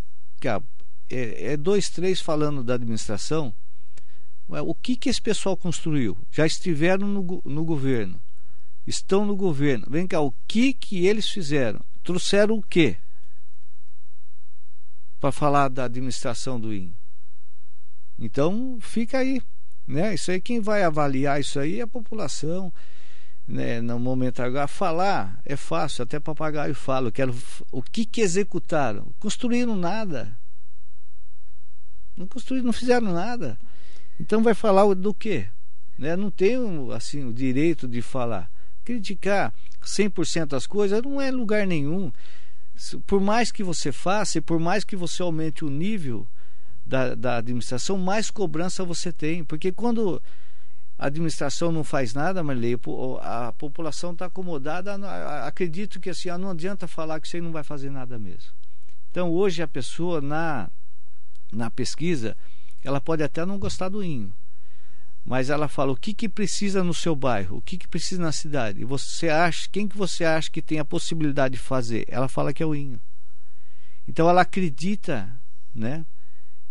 [0.41, 0.63] cá,
[1.11, 3.55] é, é dois, três falando da administração.
[4.49, 6.17] O que que esse pessoal construiu?
[6.31, 8.21] Já estiveram no, no governo,
[8.87, 9.87] estão no governo.
[9.91, 11.81] Vem cá, o que que eles fizeram?
[12.03, 12.97] Trouxeram o quê?
[15.19, 16.95] Para falar da administração do IN.
[18.19, 19.43] Então, fica aí
[19.87, 20.15] né?
[20.15, 22.73] Isso aí quem vai avaliar isso aí é a população.
[23.47, 23.81] Né?
[23.81, 27.13] No momento agora, falar é fácil, até papagaio fala.
[27.13, 27.35] Quero,
[27.71, 29.15] o que, que executaram?
[29.21, 30.37] Construíram nada.
[32.17, 33.57] Não construíram, não fizeram nada.
[34.19, 35.47] Então vai falar do quê?
[35.99, 36.17] Né?
[36.17, 36.57] Não tem
[36.95, 38.51] assim, o direito de falar.
[38.85, 39.53] Criticar
[39.83, 42.13] 100% as coisas não é lugar nenhum.
[43.07, 46.27] Por mais que você faça e por mais que você aumente o nível,
[46.87, 49.45] da, da administração, mais cobrança você tem.
[49.45, 50.23] Porque quando
[50.97, 52.79] a administração não faz nada, Marley,
[53.21, 54.95] a população está acomodada.
[55.45, 58.53] Acredito que assim, não adianta falar que você não vai fazer nada mesmo.
[59.11, 60.71] Então hoje a pessoa na,
[61.53, 62.37] na pesquisa,
[62.87, 64.33] ela pode até não gostar do INHO,
[65.25, 68.31] mas ela fala o que, que precisa no seu bairro, o que, que precisa na
[68.31, 68.81] cidade.
[68.81, 72.05] E você acha, quem que você acha que tem a possibilidade de fazer?
[72.07, 73.01] Ela fala que é o INHO.
[74.07, 75.29] Então ela acredita,
[75.75, 76.07] né?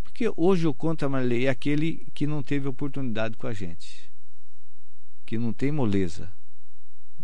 [0.04, 4.10] Porque hoje o contra Marley é aquele que não teve oportunidade com a gente.
[5.26, 6.32] Que não tem moleza.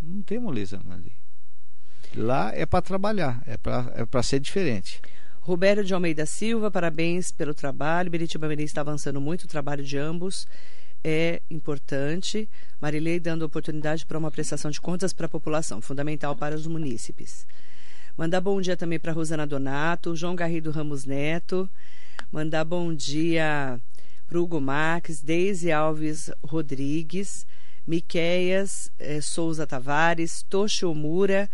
[0.01, 1.15] Não tem moleza Marley.
[2.13, 4.99] Lá é para trabalhar, é para é ser diferente.
[5.41, 8.11] Roberto de Almeida Silva, parabéns pelo trabalho.
[8.11, 10.47] Beritiba Mirim está avançando muito, o trabalho de ambos
[11.03, 12.47] é importante.
[12.79, 17.47] Marilei dando oportunidade para uma prestação de contas para a população, fundamental para os munícipes.
[18.15, 21.67] Mandar bom dia também para Rosana Donato, João Garrido Ramos Neto.
[22.31, 23.79] Mandar bom dia
[24.27, 27.47] para Hugo Marques, Deise Alves Rodrigues,
[27.87, 31.49] Miqueias eh, Souza Tavares, Toshi Omura.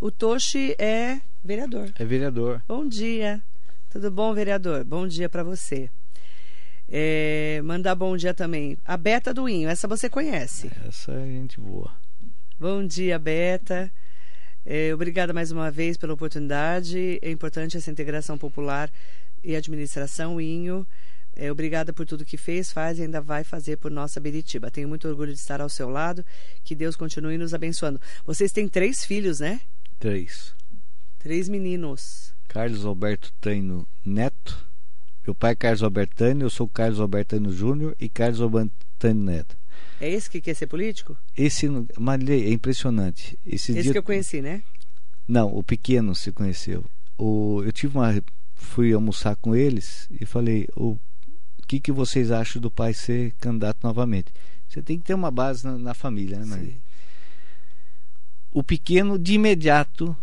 [0.00, 1.92] O Toshi é vereador.
[1.98, 2.62] É vereador.
[2.68, 3.42] Bom dia.
[3.90, 4.84] Tudo bom, vereador?
[4.84, 5.90] Bom dia para você.
[6.88, 8.78] É, mandar bom dia também.
[8.84, 10.70] A Beta do Inho, essa você conhece.
[10.86, 11.90] Essa é gente boa.
[12.60, 13.90] Bom dia, Beta.
[14.64, 17.18] É, obrigada mais uma vez pela oportunidade.
[17.20, 18.88] É importante essa integração popular
[19.42, 20.86] e administração, Inho.
[21.34, 24.70] É, obrigada por tudo que fez, faz e ainda vai fazer por nossa Beritiba.
[24.70, 26.24] Tenho muito orgulho de estar ao seu lado.
[26.62, 28.00] Que Deus continue nos abençoando.
[28.24, 29.60] Vocês têm três filhos, né?
[29.98, 30.54] Três.
[31.18, 32.32] Três meninos.
[32.46, 34.66] Carlos Alberto Taino Neto.
[35.26, 39.56] Meu pai é Carlos Albertano, eu sou Carlos Albertano Júnior e Carlos Albertano Neto.
[40.00, 41.16] É esse que quer ser político?
[41.36, 43.38] Esse, Marilei, é impressionante.
[43.44, 43.92] Esse, esse dia...
[43.92, 44.62] que eu conheci, né?
[45.26, 46.84] Não, o pequeno se conheceu.
[47.18, 48.22] O, eu tive uma,
[48.54, 50.96] fui almoçar com eles e falei, o
[51.66, 54.32] que, que vocês acham do pai ser candidato novamente?
[54.68, 56.87] Você tem que ter uma base na, na família, né, Maria?
[58.50, 60.16] O pequeno, de imediato,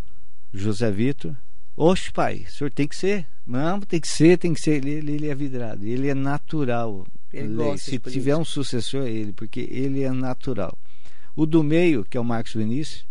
[0.54, 1.36] José Vitor,
[1.76, 3.28] oxe, pai, o senhor tem que ser.
[3.46, 4.84] Não, tem que ser, tem que ser.
[4.86, 7.06] Ele, ele é vidrado, ele é natural.
[7.32, 10.78] Ele Se tiver um sucessor, é ele, porque ele é natural.
[11.36, 13.06] O do meio, que é o Marcos Vinícius,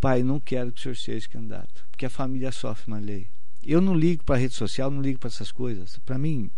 [0.00, 3.28] pai, não quero que o senhor seja candidato, porque a família sofre uma lei.
[3.64, 5.98] Eu não ligo para a rede social, não ligo para essas coisas.
[6.04, 6.50] Para mim,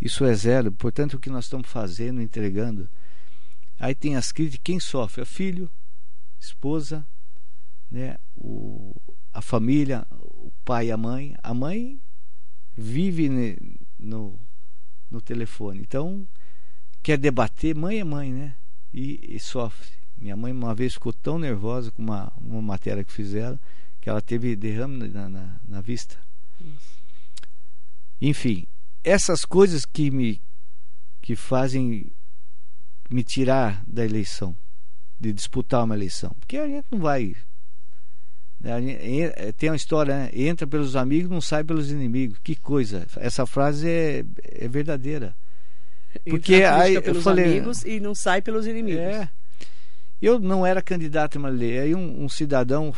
[0.00, 0.72] isso é zero.
[0.72, 2.88] Portanto, o que nós estamos fazendo, entregando.
[3.78, 5.22] Aí tem as críticas, quem sofre?
[5.22, 5.70] É filho,
[6.38, 7.06] esposa,
[7.90, 8.16] né?
[8.36, 8.94] o,
[9.32, 11.34] a família, o pai e a mãe.
[11.42, 12.00] A mãe
[12.76, 13.28] vive
[13.98, 14.38] no,
[15.10, 15.80] no telefone.
[15.80, 16.26] Então,
[17.02, 18.54] quer debater, mãe é mãe, né?
[18.92, 19.92] E, e, sofre.
[20.16, 23.58] Minha mãe uma vez ficou tão nervosa com uma, uma matéria que fizeram
[24.00, 26.18] que ela teve derrame na, na, na vista.
[26.60, 26.94] Isso.
[28.20, 28.66] Enfim,
[29.02, 30.40] essas coisas que me
[31.20, 32.12] que fazem
[33.10, 34.54] me tirar da eleição,
[35.18, 37.34] de disputar uma eleição, porque a gente não vai
[38.64, 40.30] é, tem uma história, né?
[40.32, 42.38] entra pelos amigos, não sai pelos inimigos.
[42.42, 43.06] Que coisa!
[43.16, 45.36] Essa frase é, é verdadeira.
[46.24, 49.00] Porque aí eu falei, amigos e não sai pelos inimigos.
[49.00, 49.28] É.
[50.22, 51.78] Eu não era candidato a uma lei.
[51.78, 52.94] Aí um, um cidadão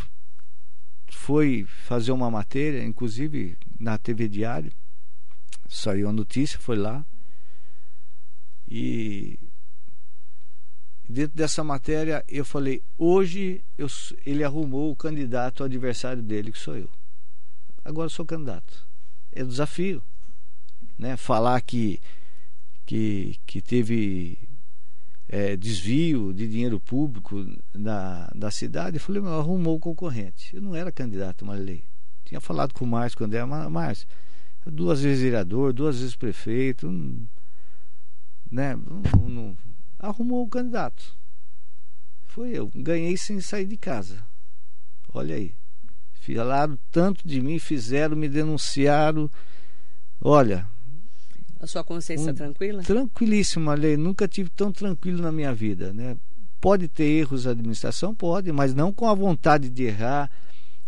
[1.08, 4.70] foi fazer uma matéria, inclusive na TV Diário,
[5.68, 7.04] saiu a notícia, foi lá
[8.68, 9.38] e
[11.08, 13.86] Dentro dessa matéria, eu falei: hoje eu,
[14.24, 16.90] ele arrumou o candidato adversário dele, que sou eu.
[17.84, 18.86] Agora eu sou candidato.
[19.32, 20.02] É desafio.
[20.98, 21.16] Né?
[21.16, 22.00] Falar que,
[22.84, 24.36] que, que teve
[25.28, 30.56] é, desvio de dinheiro público na, da cidade, eu falei: arrumou o concorrente.
[30.56, 31.84] Eu não era candidato uma lei.
[32.24, 34.08] Tinha falado com o Márcio quando era Márcio.
[34.66, 36.90] Duas vezes vereador, duas vezes prefeito.
[38.50, 38.74] né?
[38.74, 39.65] não, não
[39.98, 41.16] arrumou o candidato.
[42.26, 42.70] Foi eu.
[42.74, 44.22] Ganhei sem sair de casa.
[45.12, 45.54] Olha aí.
[46.34, 49.30] Falaram tanto de mim, fizeram, me denunciaram.
[50.20, 50.66] Olha.
[51.60, 52.82] A sua consciência um, tranquila?
[52.82, 53.96] Tranquilíssima, Lei.
[53.96, 56.16] Nunca tive tão tranquilo na minha vida, né?
[56.60, 60.30] Pode ter erros da administração, pode, mas não com a vontade de errar,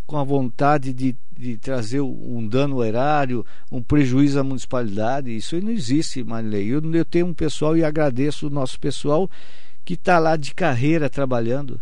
[0.09, 5.37] com a vontade de, de trazer um dano erário, um prejuízo à municipalidade.
[5.37, 6.67] Isso aí não existe, Marilei.
[6.67, 9.31] Eu, eu tenho um pessoal e agradeço o nosso pessoal
[9.85, 11.79] que está lá de carreira trabalhando.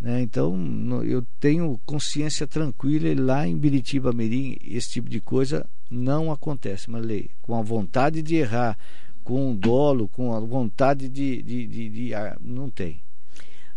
[0.00, 0.22] Né?
[0.22, 6.32] Então, eu tenho consciência tranquila e lá em Biritiba Mirim, esse tipo de coisa não
[6.32, 7.30] acontece, Marilei.
[7.40, 8.76] Com a vontade de errar,
[9.22, 13.00] com o dolo, com a vontade de, de, de, de ah, não tem.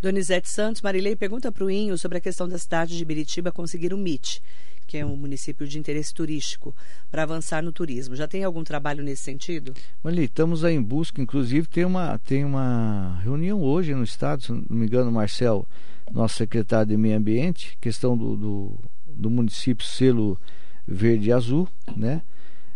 [0.02, 3.94] Donizete Santos, Marilei pergunta para o Inho sobre a questão da cidade de Biritiba conseguir
[3.94, 4.42] o MIT,
[4.86, 6.76] que é um município de interesse turístico,
[7.10, 8.16] para avançar no turismo.
[8.16, 9.74] Já tem algum trabalho nesse sentido?
[10.04, 14.52] Marilei, estamos aí em busca, inclusive tem uma, tem uma reunião hoje no Estado, se
[14.52, 15.68] não me engano, Marcel,
[16.12, 20.40] nosso secretário de Meio Ambiente, questão do, do, do município selo
[20.88, 22.22] verde e azul, né?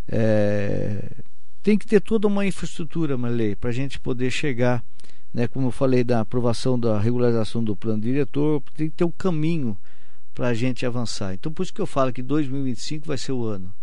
[0.07, 1.11] É,
[1.61, 4.83] tem que ter toda uma infraestrutura, Marilei, para a gente poder chegar
[5.33, 9.11] né, como eu falei da aprovação da regularização do plano diretor, tem que ter um
[9.11, 9.77] caminho
[10.33, 11.33] para a gente avançar.
[11.33, 13.73] Então, por isso que eu falo que 2025 vai ser o ano.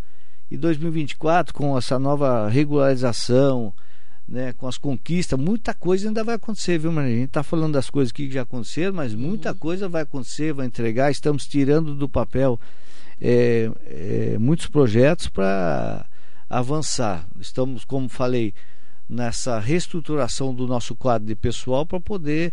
[0.50, 3.72] E 2024, com essa nova regularização,
[4.28, 7.14] né, com as conquistas, muita coisa ainda vai acontecer, viu, Maria?
[7.14, 9.58] A gente está falando das coisas que já aconteceram, mas muita uhum.
[9.58, 11.10] coisa vai acontecer, vai entregar.
[11.10, 12.58] Estamos tirando do papel
[13.20, 16.06] é, é, muitos projetos para
[16.48, 17.26] avançar.
[17.40, 18.52] Estamos, como falei,
[19.08, 22.52] nessa reestruturação do nosso quadro de pessoal para poder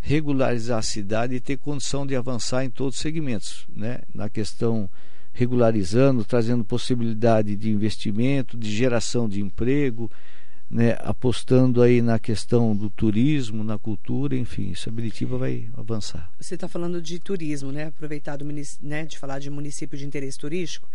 [0.00, 4.00] regularizar a cidade e ter condição de avançar em todos os segmentos, né?
[4.14, 4.88] Na questão
[5.32, 10.10] regularizando, trazendo possibilidade de investimento, de geração de emprego,
[10.70, 16.30] né, apostando aí na questão do turismo, na cultura, enfim, isso a Biritiba vai avançar.
[16.38, 17.86] Você está falando de turismo, né?
[17.86, 18.44] Aproveitar do,
[18.82, 20.88] né, de falar de município de interesse turístico.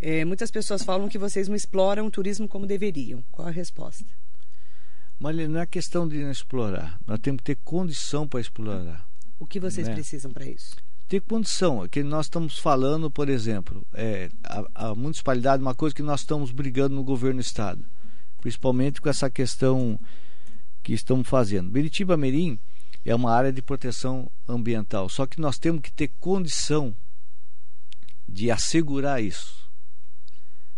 [0.00, 3.24] É, muitas pessoas falam que vocês não exploram o turismo como deveriam.
[3.30, 4.04] Qual a resposta?
[5.18, 6.98] Mas não é questão de não explorar.
[7.06, 9.06] Nós temos que ter condição para explorar.
[9.38, 9.94] O que vocês né?
[9.94, 10.76] precisam para isso?
[11.08, 11.84] Ter condição.
[11.84, 16.20] É que nós estamos falando, por exemplo, é, a, a municipalidade, uma coisa que nós
[16.20, 17.84] estamos brigando no governo do estado
[18.44, 19.98] principalmente com essa questão
[20.82, 21.70] que estamos fazendo.
[21.70, 22.58] Biritiba Mirim
[23.02, 26.94] é uma área de proteção ambiental, só que nós temos que ter condição
[28.28, 29.66] de assegurar isso.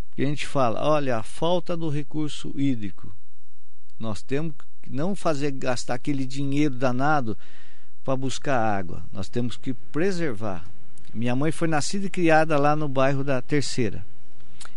[0.07, 3.13] Porque a gente fala, olha, a falta do recurso hídrico.
[3.99, 7.37] Nós temos que não fazer gastar aquele dinheiro danado
[8.05, 9.05] para buscar água.
[9.13, 10.65] Nós temos que preservar.
[11.15, 14.05] Minha mãe foi nascida e criada lá no bairro da Terceira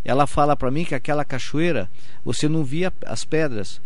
[0.03, 1.89] ela fala para mim que aquela cachoeira
[2.23, 3.81] você não via as pedras.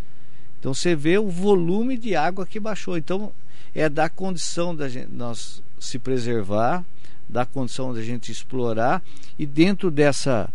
[0.60, 2.98] Então você vê o volume de água que baixou.
[2.98, 3.32] Então
[3.74, 6.86] é da condição da gente nós se preservar,
[7.28, 9.02] da condição da gente explorar
[9.38, 10.50] e dentro dessa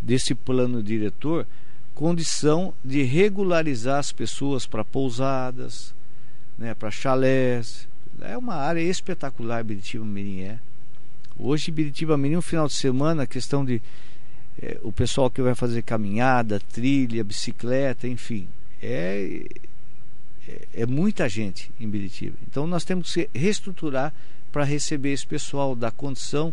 [0.00, 1.46] desse plano diretor,
[2.02, 5.94] condição de regularizar as pessoas para pousadas,
[6.58, 7.86] né, para chalés.
[8.20, 10.58] É uma área espetacular Biritiba Mirim é.
[11.38, 13.80] Hoje Biritiba Mirim, um final de semana, questão de
[14.60, 18.48] é, o pessoal que vai fazer caminhada, trilha, bicicleta, enfim,
[18.82, 19.46] é,
[20.48, 22.36] é, é muita gente em Biritiba.
[22.50, 24.12] Então nós temos que reestruturar
[24.50, 26.52] para receber esse pessoal, dar condição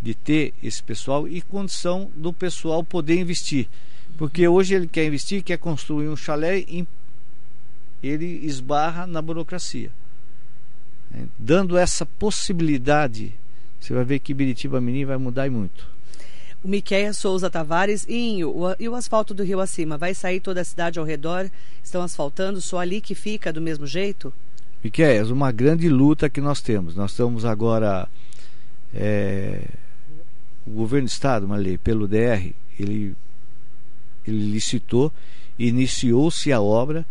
[0.00, 3.68] de ter esse pessoal e condição do pessoal poder investir.
[4.18, 6.64] Porque hoje ele quer investir, quer construir um chalé,
[8.02, 9.92] ele esbarra na burocracia.
[11.14, 13.32] É, dando essa possibilidade,
[13.80, 15.86] você vai ver que Biritiba Mirim vai mudar e muito.
[16.64, 19.96] O Miquéia Souza Tavares, Inho, o, e o asfalto do rio acima?
[19.96, 21.48] Vai sair toda a cidade ao redor?
[21.82, 22.60] Estão asfaltando?
[22.60, 24.34] Só ali que fica do mesmo jeito?
[24.82, 26.96] Miquéias, uma grande luta que nós temos.
[26.96, 28.08] Nós estamos agora.
[28.92, 29.62] É,
[30.66, 33.14] o governo do estado, uma lei, pelo DR, ele,
[34.28, 35.12] ele licitou,
[35.58, 37.06] iniciou-se a obra,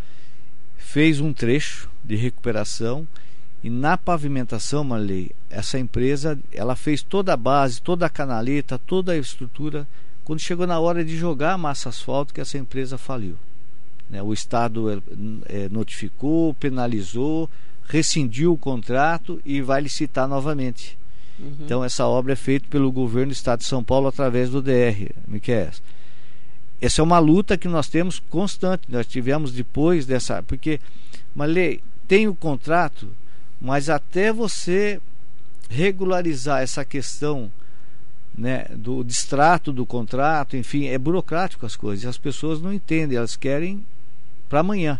[0.77, 3.07] fez um trecho de recuperação
[3.63, 9.13] e na pavimentação, Marley, essa empresa, ela fez toda a base, toda a canaleta, toda
[9.13, 9.87] a estrutura.
[10.23, 13.35] Quando chegou na hora de jogar a massa asfalto, que essa empresa faliu.
[14.09, 14.21] Né?
[14.21, 14.99] O Estado é,
[15.47, 17.49] é, notificou, penalizou,
[17.87, 20.97] rescindiu o contrato e vai licitar novamente.
[21.39, 21.57] Uhum.
[21.61, 25.11] Então essa obra é feita pelo governo do Estado de São Paulo através do DR,
[25.27, 25.71] Miquel.
[26.79, 28.83] Essa é uma luta que nós temos constante.
[28.89, 30.43] Nós tivemos depois dessa.
[30.43, 30.79] Porque,
[31.35, 33.09] Malê, tem o contrato,
[33.59, 35.01] mas até você
[35.69, 37.51] regularizar essa questão
[38.37, 42.05] né, do distrato do contrato, enfim, é burocrático as coisas.
[42.05, 43.83] As pessoas não entendem, elas querem
[44.47, 44.99] para amanhã.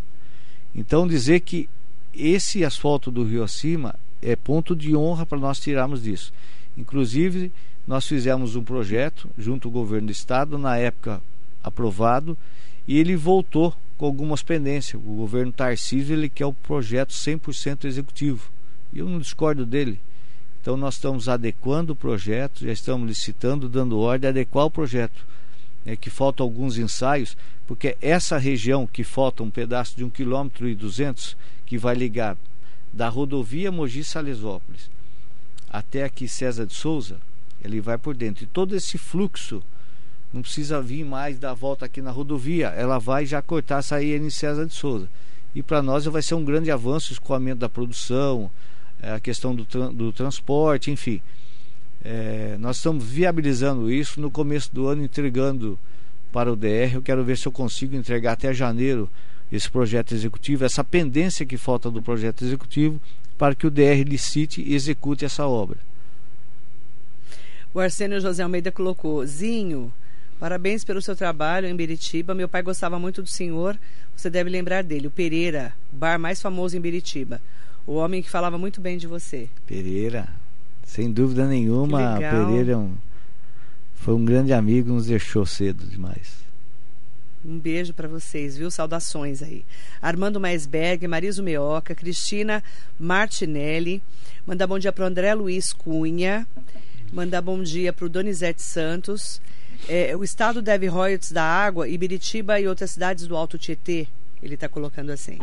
[0.76, 1.70] Então dizer que
[2.14, 6.34] esse asfalto do Rio Acima é ponto de honra para nós tirarmos disso.
[6.76, 7.52] Inclusive,
[7.88, 11.22] nós fizemos um projeto junto ao governo do estado, na época
[11.68, 12.38] aprovado,
[12.88, 15.02] e ele voltou com algumas pendências.
[15.02, 18.50] O governo Tarcísio ele quer o projeto 100% executivo.
[18.94, 20.00] E eu não discordo dele.
[20.62, 25.26] Então nós estamos adequando o projeto, já estamos licitando, dando ordem, adequar o projeto.
[25.86, 30.68] É que faltam alguns ensaios, porque essa região que falta um pedaço de um quilômetro
[30.68, 32.38] e duzentos que vai ligar
[32.92, 34.90] da rodovia Mogi Salesópolis
[35.70, 37.20] até aqui César de Souza,
[37.64, 38.44] ele vai por dentro.
[38.44, 39.62] E todo esse fluxo
[40.34, 44.30] não precisa vir mais dar volta aqui na rodovia, ela vai já cortar, sair em
[44.30, 45.10] César de Souza.
[45.56, 48.52] E para nós vai ser um grande avanço o escoamento da produção,
[49.02, 51.22] é, a questão do, tra do transporte, enfim.
[52.04, 55.80] É, nós estamos viabilizando isso no começo do ano, entregando
[56.32, 56.94] para o DR.
[56.94, 59.10] Eu quero ver se eu consigo entregar até janeiro
[59.52, 63.02] esse projeto executivo, essa pendência que falta do projeto executivo,
[63.38, 65.78] para que o DR licite e execute essa obra.
[67.74, 69.94] O Arsênio José Almeida colocou: Zinho,
[70.40, 72.36] Parabéns pelo seu trabalho em Biritiba.
[72.36, 73.78] Meu pai gostava muito do senhor.
[74.16, 77.42] Você deve lembrar dele, o Pereira, bar mais famoso em Biritiba.
[77.86, 79.50] O homem que falava muito bem de você.
[79.66, 80.28] Pereira,
[80.84, 82.96] sem dúvida nenhuma, Pereira é um
[83.96, 86.38] Foi um grande amigo, nos deixou cedo demais.
[87.46, 88.70] Um beijo para vocês, viu?
[88.70, 89.64] Saudações aí.
[90.02, 92.64] Armando Maisberg, Mariso Meoca, Cristina
[93.00, 94.04] Martinelli.
[94.46, 96.46] Mandar bom dia para o André Luiz Cunha.
[97.12, 99.40] Mandar bom dia para o Donizete Santos.
[99.88, 104.08] É, o Estado deve royalties da água, Ibiritiba e outras cidades do Alto Tietê.
[104.42, 105.40] Ele está colocando assim.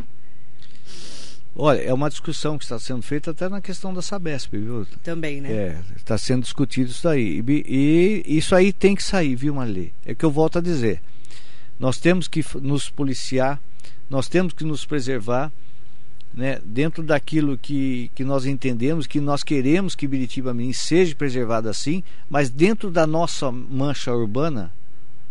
[1.56, 4.84] Olha, é uma discussão que está sendo feita até na questão da Sabesp, viu?
[5.04, 5.52] Também, né?
[5.52, 7.44] É, está sendo discutido isso aí.
[7.46, 9.94] E, e isso aí tem que sair, viu, Marli?
[10.04, 11.00] É que eu volto a dizer.
[11.78, 13.60] Nós temos que nos policiar,
[14.10, 15.52] nós temos que nos preservar,
[16.34, 21.68] né, dentro daquilo que, que nós entendemos, que nós queremos que Biritiba Mirim seja preservado
[21.68, 24.72] assim, mas dentro da nossa mancha urbana,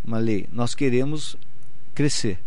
[0.04, 1.36] uma lei, nós queremos
[1.94, 2.38] crescer.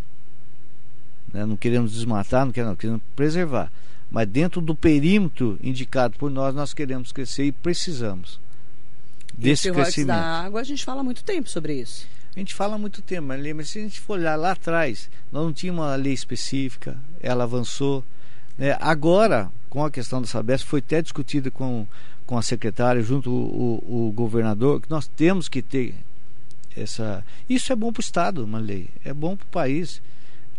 [1.31, 1.45] Né?
[1.45, 3.71] Não queremos desmatar, não queremos, não, queremos preservar.
[4.09, 8.39] Mas dentro do perímetro indicado por nós, nós queremos crescer e precisamos
[9.37, 10.07] desse Esse crescimento.
[10.07, 12.07] da água, a gente fala há muito tempo sobre isso.
[12.35, 15.43] A gente fala há muito tempo, mas se a gente for olhar lá atrás, nós
[15.43, 18.03] não tínhamos uma lei específica, ela avançou.
[18.57, 18.75] Né?
[18.79, 21.85] Agora, com a questão da Sabesp, foi até discutido com,
[22.25, 25.93] com a secretária, junto o, o, o governador, que nós temos que ter
[26.75, 27.23] essa.
[27.49, 30.01] Isso é bom para o Estado, uma lei, é bom para o país.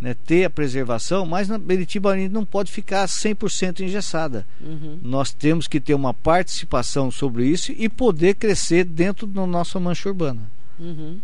[0.01, 4.47] Né, ter a preservação, mas na Beritiba não pode ficar 100% engessada.
[4.61, 5.01] Uhum.
[5.03, 10.09] Nós temos que ter uma participação sobre isso e poder crescer dentro da nossa mancha
[10.09, 10.49] urbana.
[10.79, 11.19] Uhum.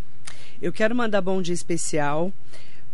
[0.60, 2.32] Eu quero mandar bom dia especial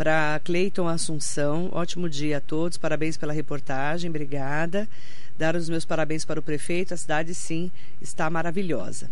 [0.01, 1.69] para Cleiton Assunção.
[1.73, 2.79] Ótimo dia a todos.
[2.79, 4.09] Parabéns pela reportagem.
[4.09, 4.89] Obrigada.
[5.37, 6.95] Dar os meus parabéns para o prefeito.
[6.95, 7.71] A cidade, sim,
[8.01, 9.11] está maravilhosa.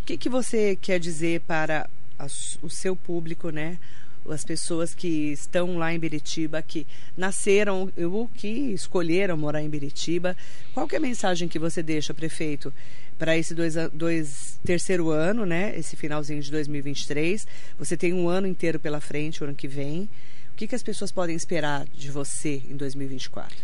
[0.00, 1.86] O que, que você quer dizer para
[2.62, 3.78] o seu público, né?
[4.30, 6.86] as pessoas que estão lá em Biritiba, que
[7.16, 10.34] nasceram ou que escolheram morar em Biritiba.
[10.72, 12.72] Qual que é a mensagem que você deixa, prefeito,
[13.20, 15.78] para esse dois, dois, terceiro ano, né?
[15.78, 17.46] Esse finalzinho de 2023.
[17.78, 20.08] Você tem um ano inteiro pela frente, o ano que vem.
[20.54, 23.54] O que, que as pessoas podem esperar de você em 2024?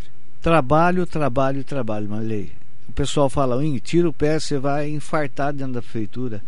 [0.43, 2.51] Trabalho, trabalho, trabalho, Marley.
[2.87, 6.43] O pessoal fala, tira o pé, você vai infartar dentro da prefeitura.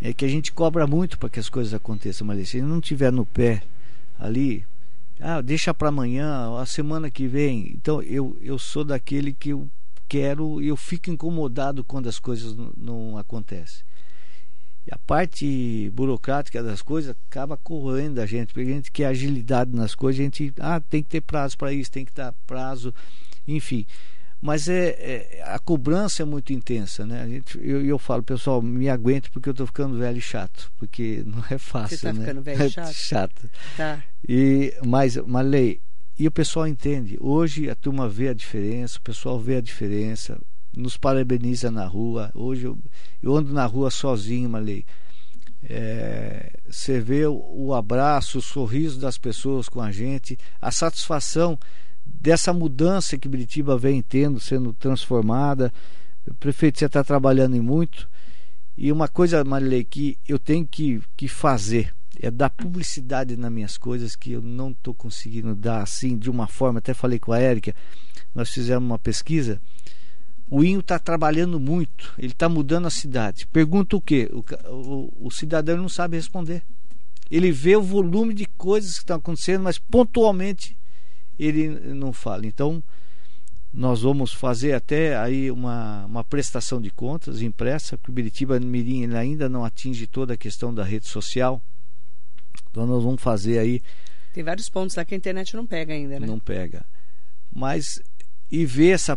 [0.00, 3.12] É que a gente cobra muito para que as coisas aconteçam, mas se não tiver
[3.12, 3.62] no pé
[4.18, 4.64] ali,
[5.20, 7.72] ah, deixa para amanhã, a semana que vem.
[7.74, 9.52] Então eu, eu sou daquele que
[10.14, 13.82] quero e eu fico incomodado quando as coisas não, não acontecem.
[14.86, 19.74] E a parte burocrática das coisas acaba correndo a gente, porque a gente quer agilidade
[19.74, 22.94] nas coisas, a gente ah, tem que ter prazo para isso, tem que dar prazo,
[23.48, 23.84] enfim.
[24.40, 27.22] Mas é, é, a cobrança é muito intensa, né?
[27.22, 30.70] A gente, eu, eu falo, pessoal, me aguente porque eu estou ficando velho e chato,
[30.76, 32.20] porque não é fácil, Você está né?
[32.20, 32.92] ficando velho e chato?
[32.92, 33.50] chato.
[33.76, 34.04] Tá.
[34.28, 35.80] E, mas, Marley,
[36.18, 37.16] e o pessoal entende.
[37.20, 40.40] Hoje a turma vê a diferença, o pessoal vê a diferença,
[40.76, 42.30] nos parabeniza na rua.
[42.34, 42.78] Hoje eu,
[43.22, 44.84] eu ando na rua sozinho, Malei.
[45.62, 51.58] É, você vê o, o, abraço, o sorriso das pessoas com a gente, a satisfação
[52.04, 55.72] dessa mudança que Biritiba vem tendo, sendo transformada.
[56.26, 58.08] O prefeito, você está trabalhando em muito.
[58.76, 63.76] E uma coisa, Marilei, que eu tenho que, que fazer é dar publicidade nas minhas
[63.76, 66.78] coisas que eu não estou conseguindo dar assim de uma forma.
[66.78, 67.74] Até falei com a Érica,
[68.34, 69.60] nós fizemos uma pesquisa.
[70.50, 73.46] O Inho está trabalhando muito, ele está mudando a cidade.
[73.46, 74.30] Pergunta o quê?
[74.32, 76.62] O, o, o cidadão não sabe responder.
[77.30, 80.76] Ele vê o volume de coisas que estão acontecendo, mas pontualmente
[81.38, 82.46] ele não fala.
[82.46, 82.82] Então,
[83.72, 89.12] nós vamos fazer até aí uma, uma prestação de contas impressa, porque o Biritiba Mirim
[89.14, 91.60] ainda não atinge toda a questão da rede social.
[92.74, 93.80] Então nós vamos fazer aí.
[94.32, 96.26] Tem vários pontos lá que a internet não pega ainda, né?
[96.26, 96.84] Não pega.
[97.54, 98.02] Mas
[98.50, 99.16] e ver essa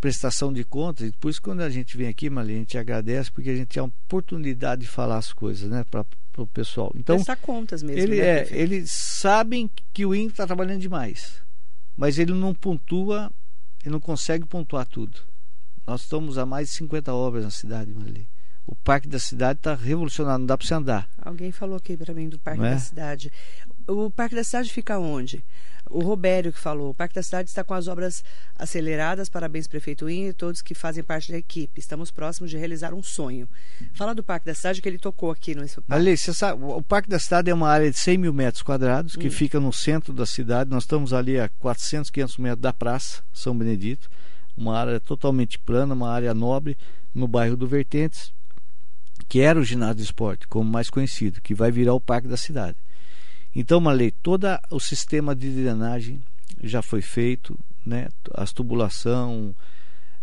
[0.00, 3.30] prestação de contas, e por isso quando a gente vem aqui, Marlene, a gente agradece
[3.30, 6.06] porque a gente tem a oportunidade de falar as coisas, né, para
[6.38, 6.90] o pessoal.
[6.96, 8.00] Então, prestar contas mesmo.
[8.00, 11.42] Ele né, é, eles sabem que o INCO está trabalhando demais,
[11.94, 13.30] mas ele não pontua,
[13.84, 15.20] ele não consegue pontuar tudo.
[15.86, 18.33] Nós estamos a mais de 50 obras na cidade, Marlene
[18.66, 21.08] o parque da cidade está revolucionado, não dá para você andar.
[21.18, 22.78] Alguém falou aqui para mim do parque não da é?
[22.78, 23.32] cidade.
[23.86, 25.44] O parque da cidade fica onde?
[25.90, 28.24] O Robério que falou, o Parque da Cidade está com as obras
[28.58, 31.78] aceleradas, parabéns Prefeito Inho e todos que fazem parte da equipe.
[31.78, 33.46] Estamos próximos de realizar um sonho.
[33.92, 37.08] Fala do Parque da Cidade que ele tocou aqui no Ali, você sabe, o Parque
[37.08, 39.30] da Cidade é uma área de 100 mil metros quadrados que hum.
[39.30, 40.70] fica no centro da cidade.
[40.70, 44.08] Nós estamos ali a 400, 500 metros da praça São Benedito.
[44.56, 46.78] Uma área totalmente plana, uma área nobre
[47.14, 48.33] no bairro do Vertentes
[49.28, 52.36] que era o ginásio de esporte, como mais conhecido, que vai virar o parque da
[52.36, 52.76] cidade.
[53.54, 56.20] Então, Marley, todo o sistema de drenagem
[56.62, 58.08] já foi feito, né?
[58.34, 59.54] as tubulação,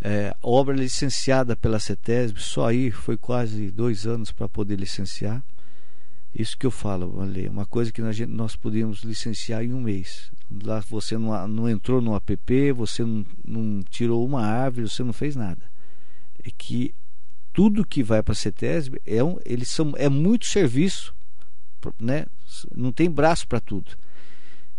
[0.02, 5.43] é, obra licenciada pela CETESB, só aí foi quase dois anos para poder licenciar.
[6.34, 10.32] Isso que eu falo, Ale, uma coisa que nós, nós podíamos licenciar em um mês.
[10.64, 15.14] Lá você não, não entrou no app, você não, não tirou uma árvore, você não
[15.14, 15.62] fez nada.
[16.43, 16.93] É que
[17.54, 21.14] tudo que vai para a CETESB é, um, eles são, é muito serviço,
[21.99, 22.26] né?
[22.76, 23.91] não tem braço para tudo.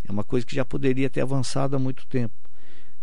[0.04, 2.34] É uma coisa que já poderia ter avançado há muito tempo.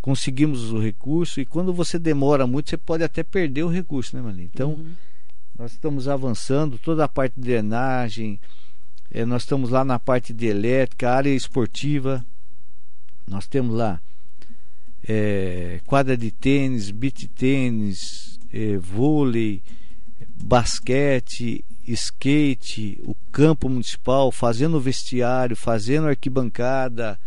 [0.01, 4.21] Conseguimos o recurso e quando você demora muito, você pode até perder o recurso, né,
[4.21, 4.49] Marlene?
[4.53, 4.93] Então, uhum.
[5.57, 8.39] nós estamos avançando, toda a parte de drenagem,
[9.11, 12.25] é, nós estamos lá na parte de elétrica, área esportiva,
[13.27, 14.01] nós temos lá
[15.07, 19.61] é, quadra de tênis, beach tênis, é, vôlei,
[20.43, 27.19] basquete, skate, o campo municipal, fazendo vestiário, fazendo arquibancada,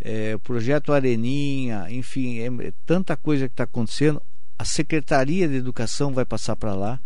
[0.00, 4.22] é, projeto Areninha, enfim, é, é tanta coisa que está acontecendo.
[4.58, 7.00] A Secretaria de Educação vai passar para lá,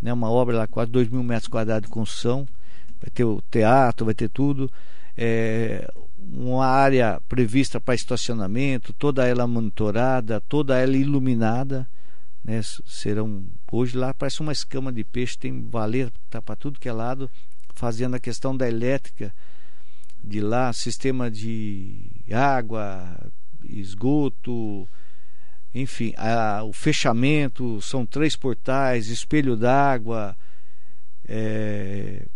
[0.00, 2.46] né, uma obra lá, quase 2 mil metros quadrados de construção,
[3.00, 4.70] vai ter o teatro, vai ter tudo.
[5.16, 11.88] É, uma área prevista para estacionamento, toda ela monitorada, toda ela iluminada.
[12.42, 16.88] Né, serão hoje lá parece uma escama de peixe, tem valer tá para tudo que
[16.88, 17.30] é lado,
[17.74, 19.32] fazendo a questão da elétrica
[20.22, 23.30] de lá, sistema de água,
[23.64, 24.88] esgoto,
[25.74, 30.36] enfim, a, o fechamento, são três portais, espelho d'água,
[31.26, 32.26] é,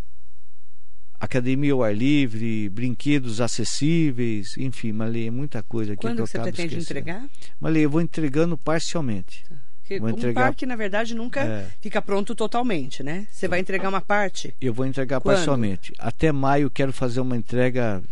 [1.18, 6.78] academia ao ar livre, brinquedos acessíveis, enfim, Malê, muita coisa aqui Quando que você pretende
[6.78, 7.00] esquecendo.
[7.00, 7.28] entregar?
[7.60, 9.44] Malê, eu vou entregando parcialmente.
[9.48, 9.63] Tá.
[9.98, 10.44] Vou um entregar...
[10.44, 11.66] parque, na verdade, nunca é.
[11.80, 13.26] fica pronto totalmente, né?
[13.30, 14.54] Você vai entregar uma parte?
[14.60, 15.36] Eu vou entregar Quando?
[15.36, 15.92] parcialmente.
[15.98, 18.02] Até maio quero fazer uma entrega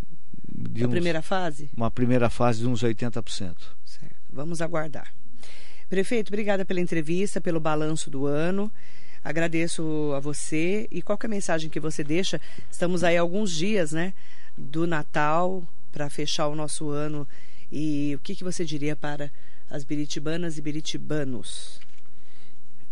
[0.46, 1.70] de uns, primeira fase?
[1.76, 3.22] Uma primeira fase de uns 80%.
[3.84, 4.16] Certo.
[4.30, 5.12] Vamos aguardar.
[5.88, 8.70] Prefeito, obrigada pela entrevista, pelo balanço do ano.
[9.24, 10.86] Agradeço a você.
[10.90, 12.40] E qual é a mensagem que você deixa?
[12.70, 14.12] Estamos aí alguns dias, né?
[14.56, 15.62] Do Natal
[15.92, 17.26] para fechar o nosso ano.
[17.70, 19.30] E o que, que você diria para
[19.72, 21.80] as biritibanas e biritibanos?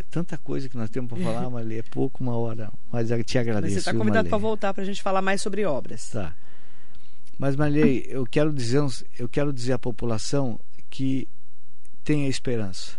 [0.09, 3.37] Tanta coisa que nós temos para falar, Marli, é pouco uma hora, mas eu te
[3.37, 3.75] agradeço.
[3.75, 6.09] Mas você está convidado para voltar para a gente falar mais sobre obras.
[6.09, 6.35] Tá.
[7.37, 8.81] Mas Marley, eu quero dizer,
[9.17, 10.59] eu quero dizer à população
[10.89, 11.27] que
[12.03, 12.97] tenha esperança.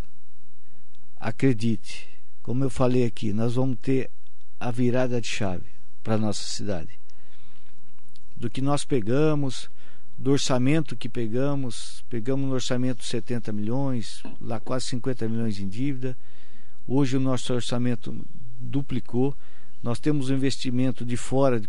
[1.19, 2.09] Acredite.
[2.41, 4.11] Como eu falei aqui, nós vamos ter
[4.59, 5.67] a virada de chave
[6.05, 6.99] para a nossa cidade.
[8.37, 9.69] Do que nós pegamos,
[10.23, 16.17] do orçamento que pegamos, pegamos no orçamento 70 milhões, lá quase 50 milhões em dívida.
[16.87, 18.17] Hoje o nosso orçamento
[18.57, 19.37] duplicou.
[19.83, 21.61] Nós temos um investimento de fora,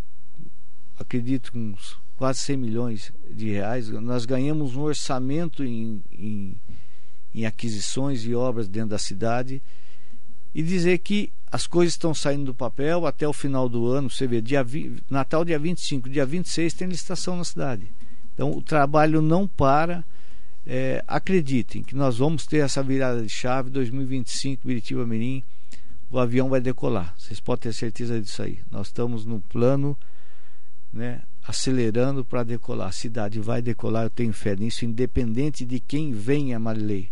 [0.99, 3.89] acredito, uns quase 100 milhões de reais.
[3.89, 6.55] Nós ganhamos um orçamento em, em,
[7.33, 9.63] em aquisições e obras dentro da cidade.
[10.53, 14.11] E dizer que as coisas estão saindo do papel até o final do ano.
[14.11, 14.63] Você vê, dia,
[15.09, 17.91] Natal, dia 25, dia 26 tem licitação na cidade.
[18.33, 20.03] Então o trabalho não para.
[20.65, 25.43] É, acreditem que nós vamos ter essa virada de chave 2025 Biritiba Mirim.
[26.09, 28.59] O avião vai decolar vocês podem ter certeza disso aí.
[28.71, 29.97] Nós estamos no plano
[30.91, 32.89] né, acelerando para decolar.
[32.89, 37.09] A cidade vai decolar eu tenho fé nisso independente de quem venha Marilei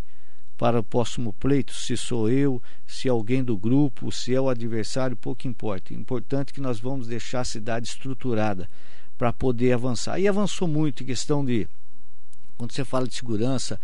[0.56, 5.16] para o próximo pleito se sou eu se alguém do grupo se é o adversário
[5.16, 5.92] pouco importa.
[5.92, 8.68] Importante é que nós vamos deixar a cidade estruturada
[9.22, 10.18] para poder avançar.
[10.18, 11.68] E avançou muito em questão de,
[12.58, 13.78] quando você fala de segurança,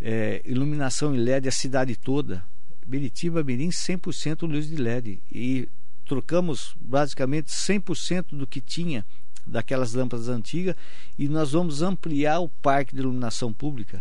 [0.00, 2.44] é, iluminação em LED, a cidade toda.
[2.86, 5.18] Beritiba, Mirim, 100% luz de LED.
[5.32, 5.68] E
[6.04, 9.04] trocamos basicamente 100% do que tinha
[9.44, 10.76] daquelas lâmpadas antigas
[11.18, 14.00] e nós vamos ampliar o parque de iluminação pública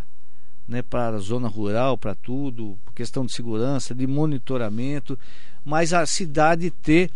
[0.68, 5.18] né, para a zona rural, para tudo, questão de segurança, de monitoramento,
[5.66, 7.10] mas a cidade ter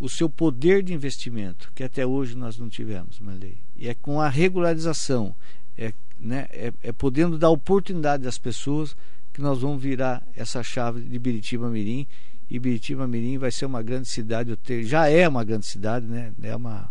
[0.00, 3.58] o seu poder de investimento, que até hoje nós não tivemos uma lei.
[3.76, 5.34] E é com a regularização,
[5.76, 8.96] é, né, é, é podendo dar oportunidade às pessoas
[9.32, 12.06] que nós vamos virar essa chave de Biritiba Mirim.
[12.50, 16.32] E Biritiba Mirim vai ser uma grande cidade, já é uma grande cidade, né?
[16.42, 16.90] É uma,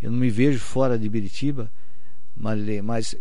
[0.00, 1.70] eu não me vejo fora de Biritiba,
[2.36, 3.16] mas, mas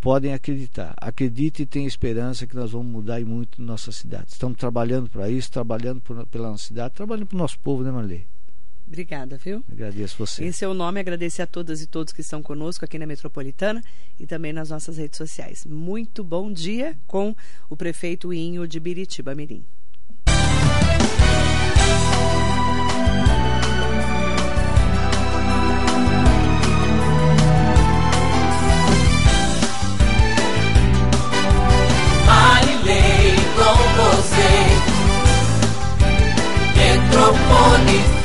[0.00, 0.94] podem acreditar.
[0.98, 4.26] Acredite e tenha esperança que nós vamos mudar muito nossa cidade.
[4.28, 7.90] Estamos trabalhando para isso, trabalhando por, pela nossa cidade, trabalhando para o nosso povo, né,
[7.90, 8.26] Marley?
[8.90, 9.62] Obrigada, viu?
[9.70, 10.44] Agradeço você.
[10.44, 13.80] Em seu nome, agradecer a todas e todos que estão conosco aqui na Metropolitana
[14.18, 15.64] e também nas nossas redes sociais.
[15.64, 17.32] Muito bom dia com
[17.68, 19.64] o prefeito Inho de Biritiba Mirim.
[33.56, 34.50] Com você,
[36.74, 38.20] Metrópole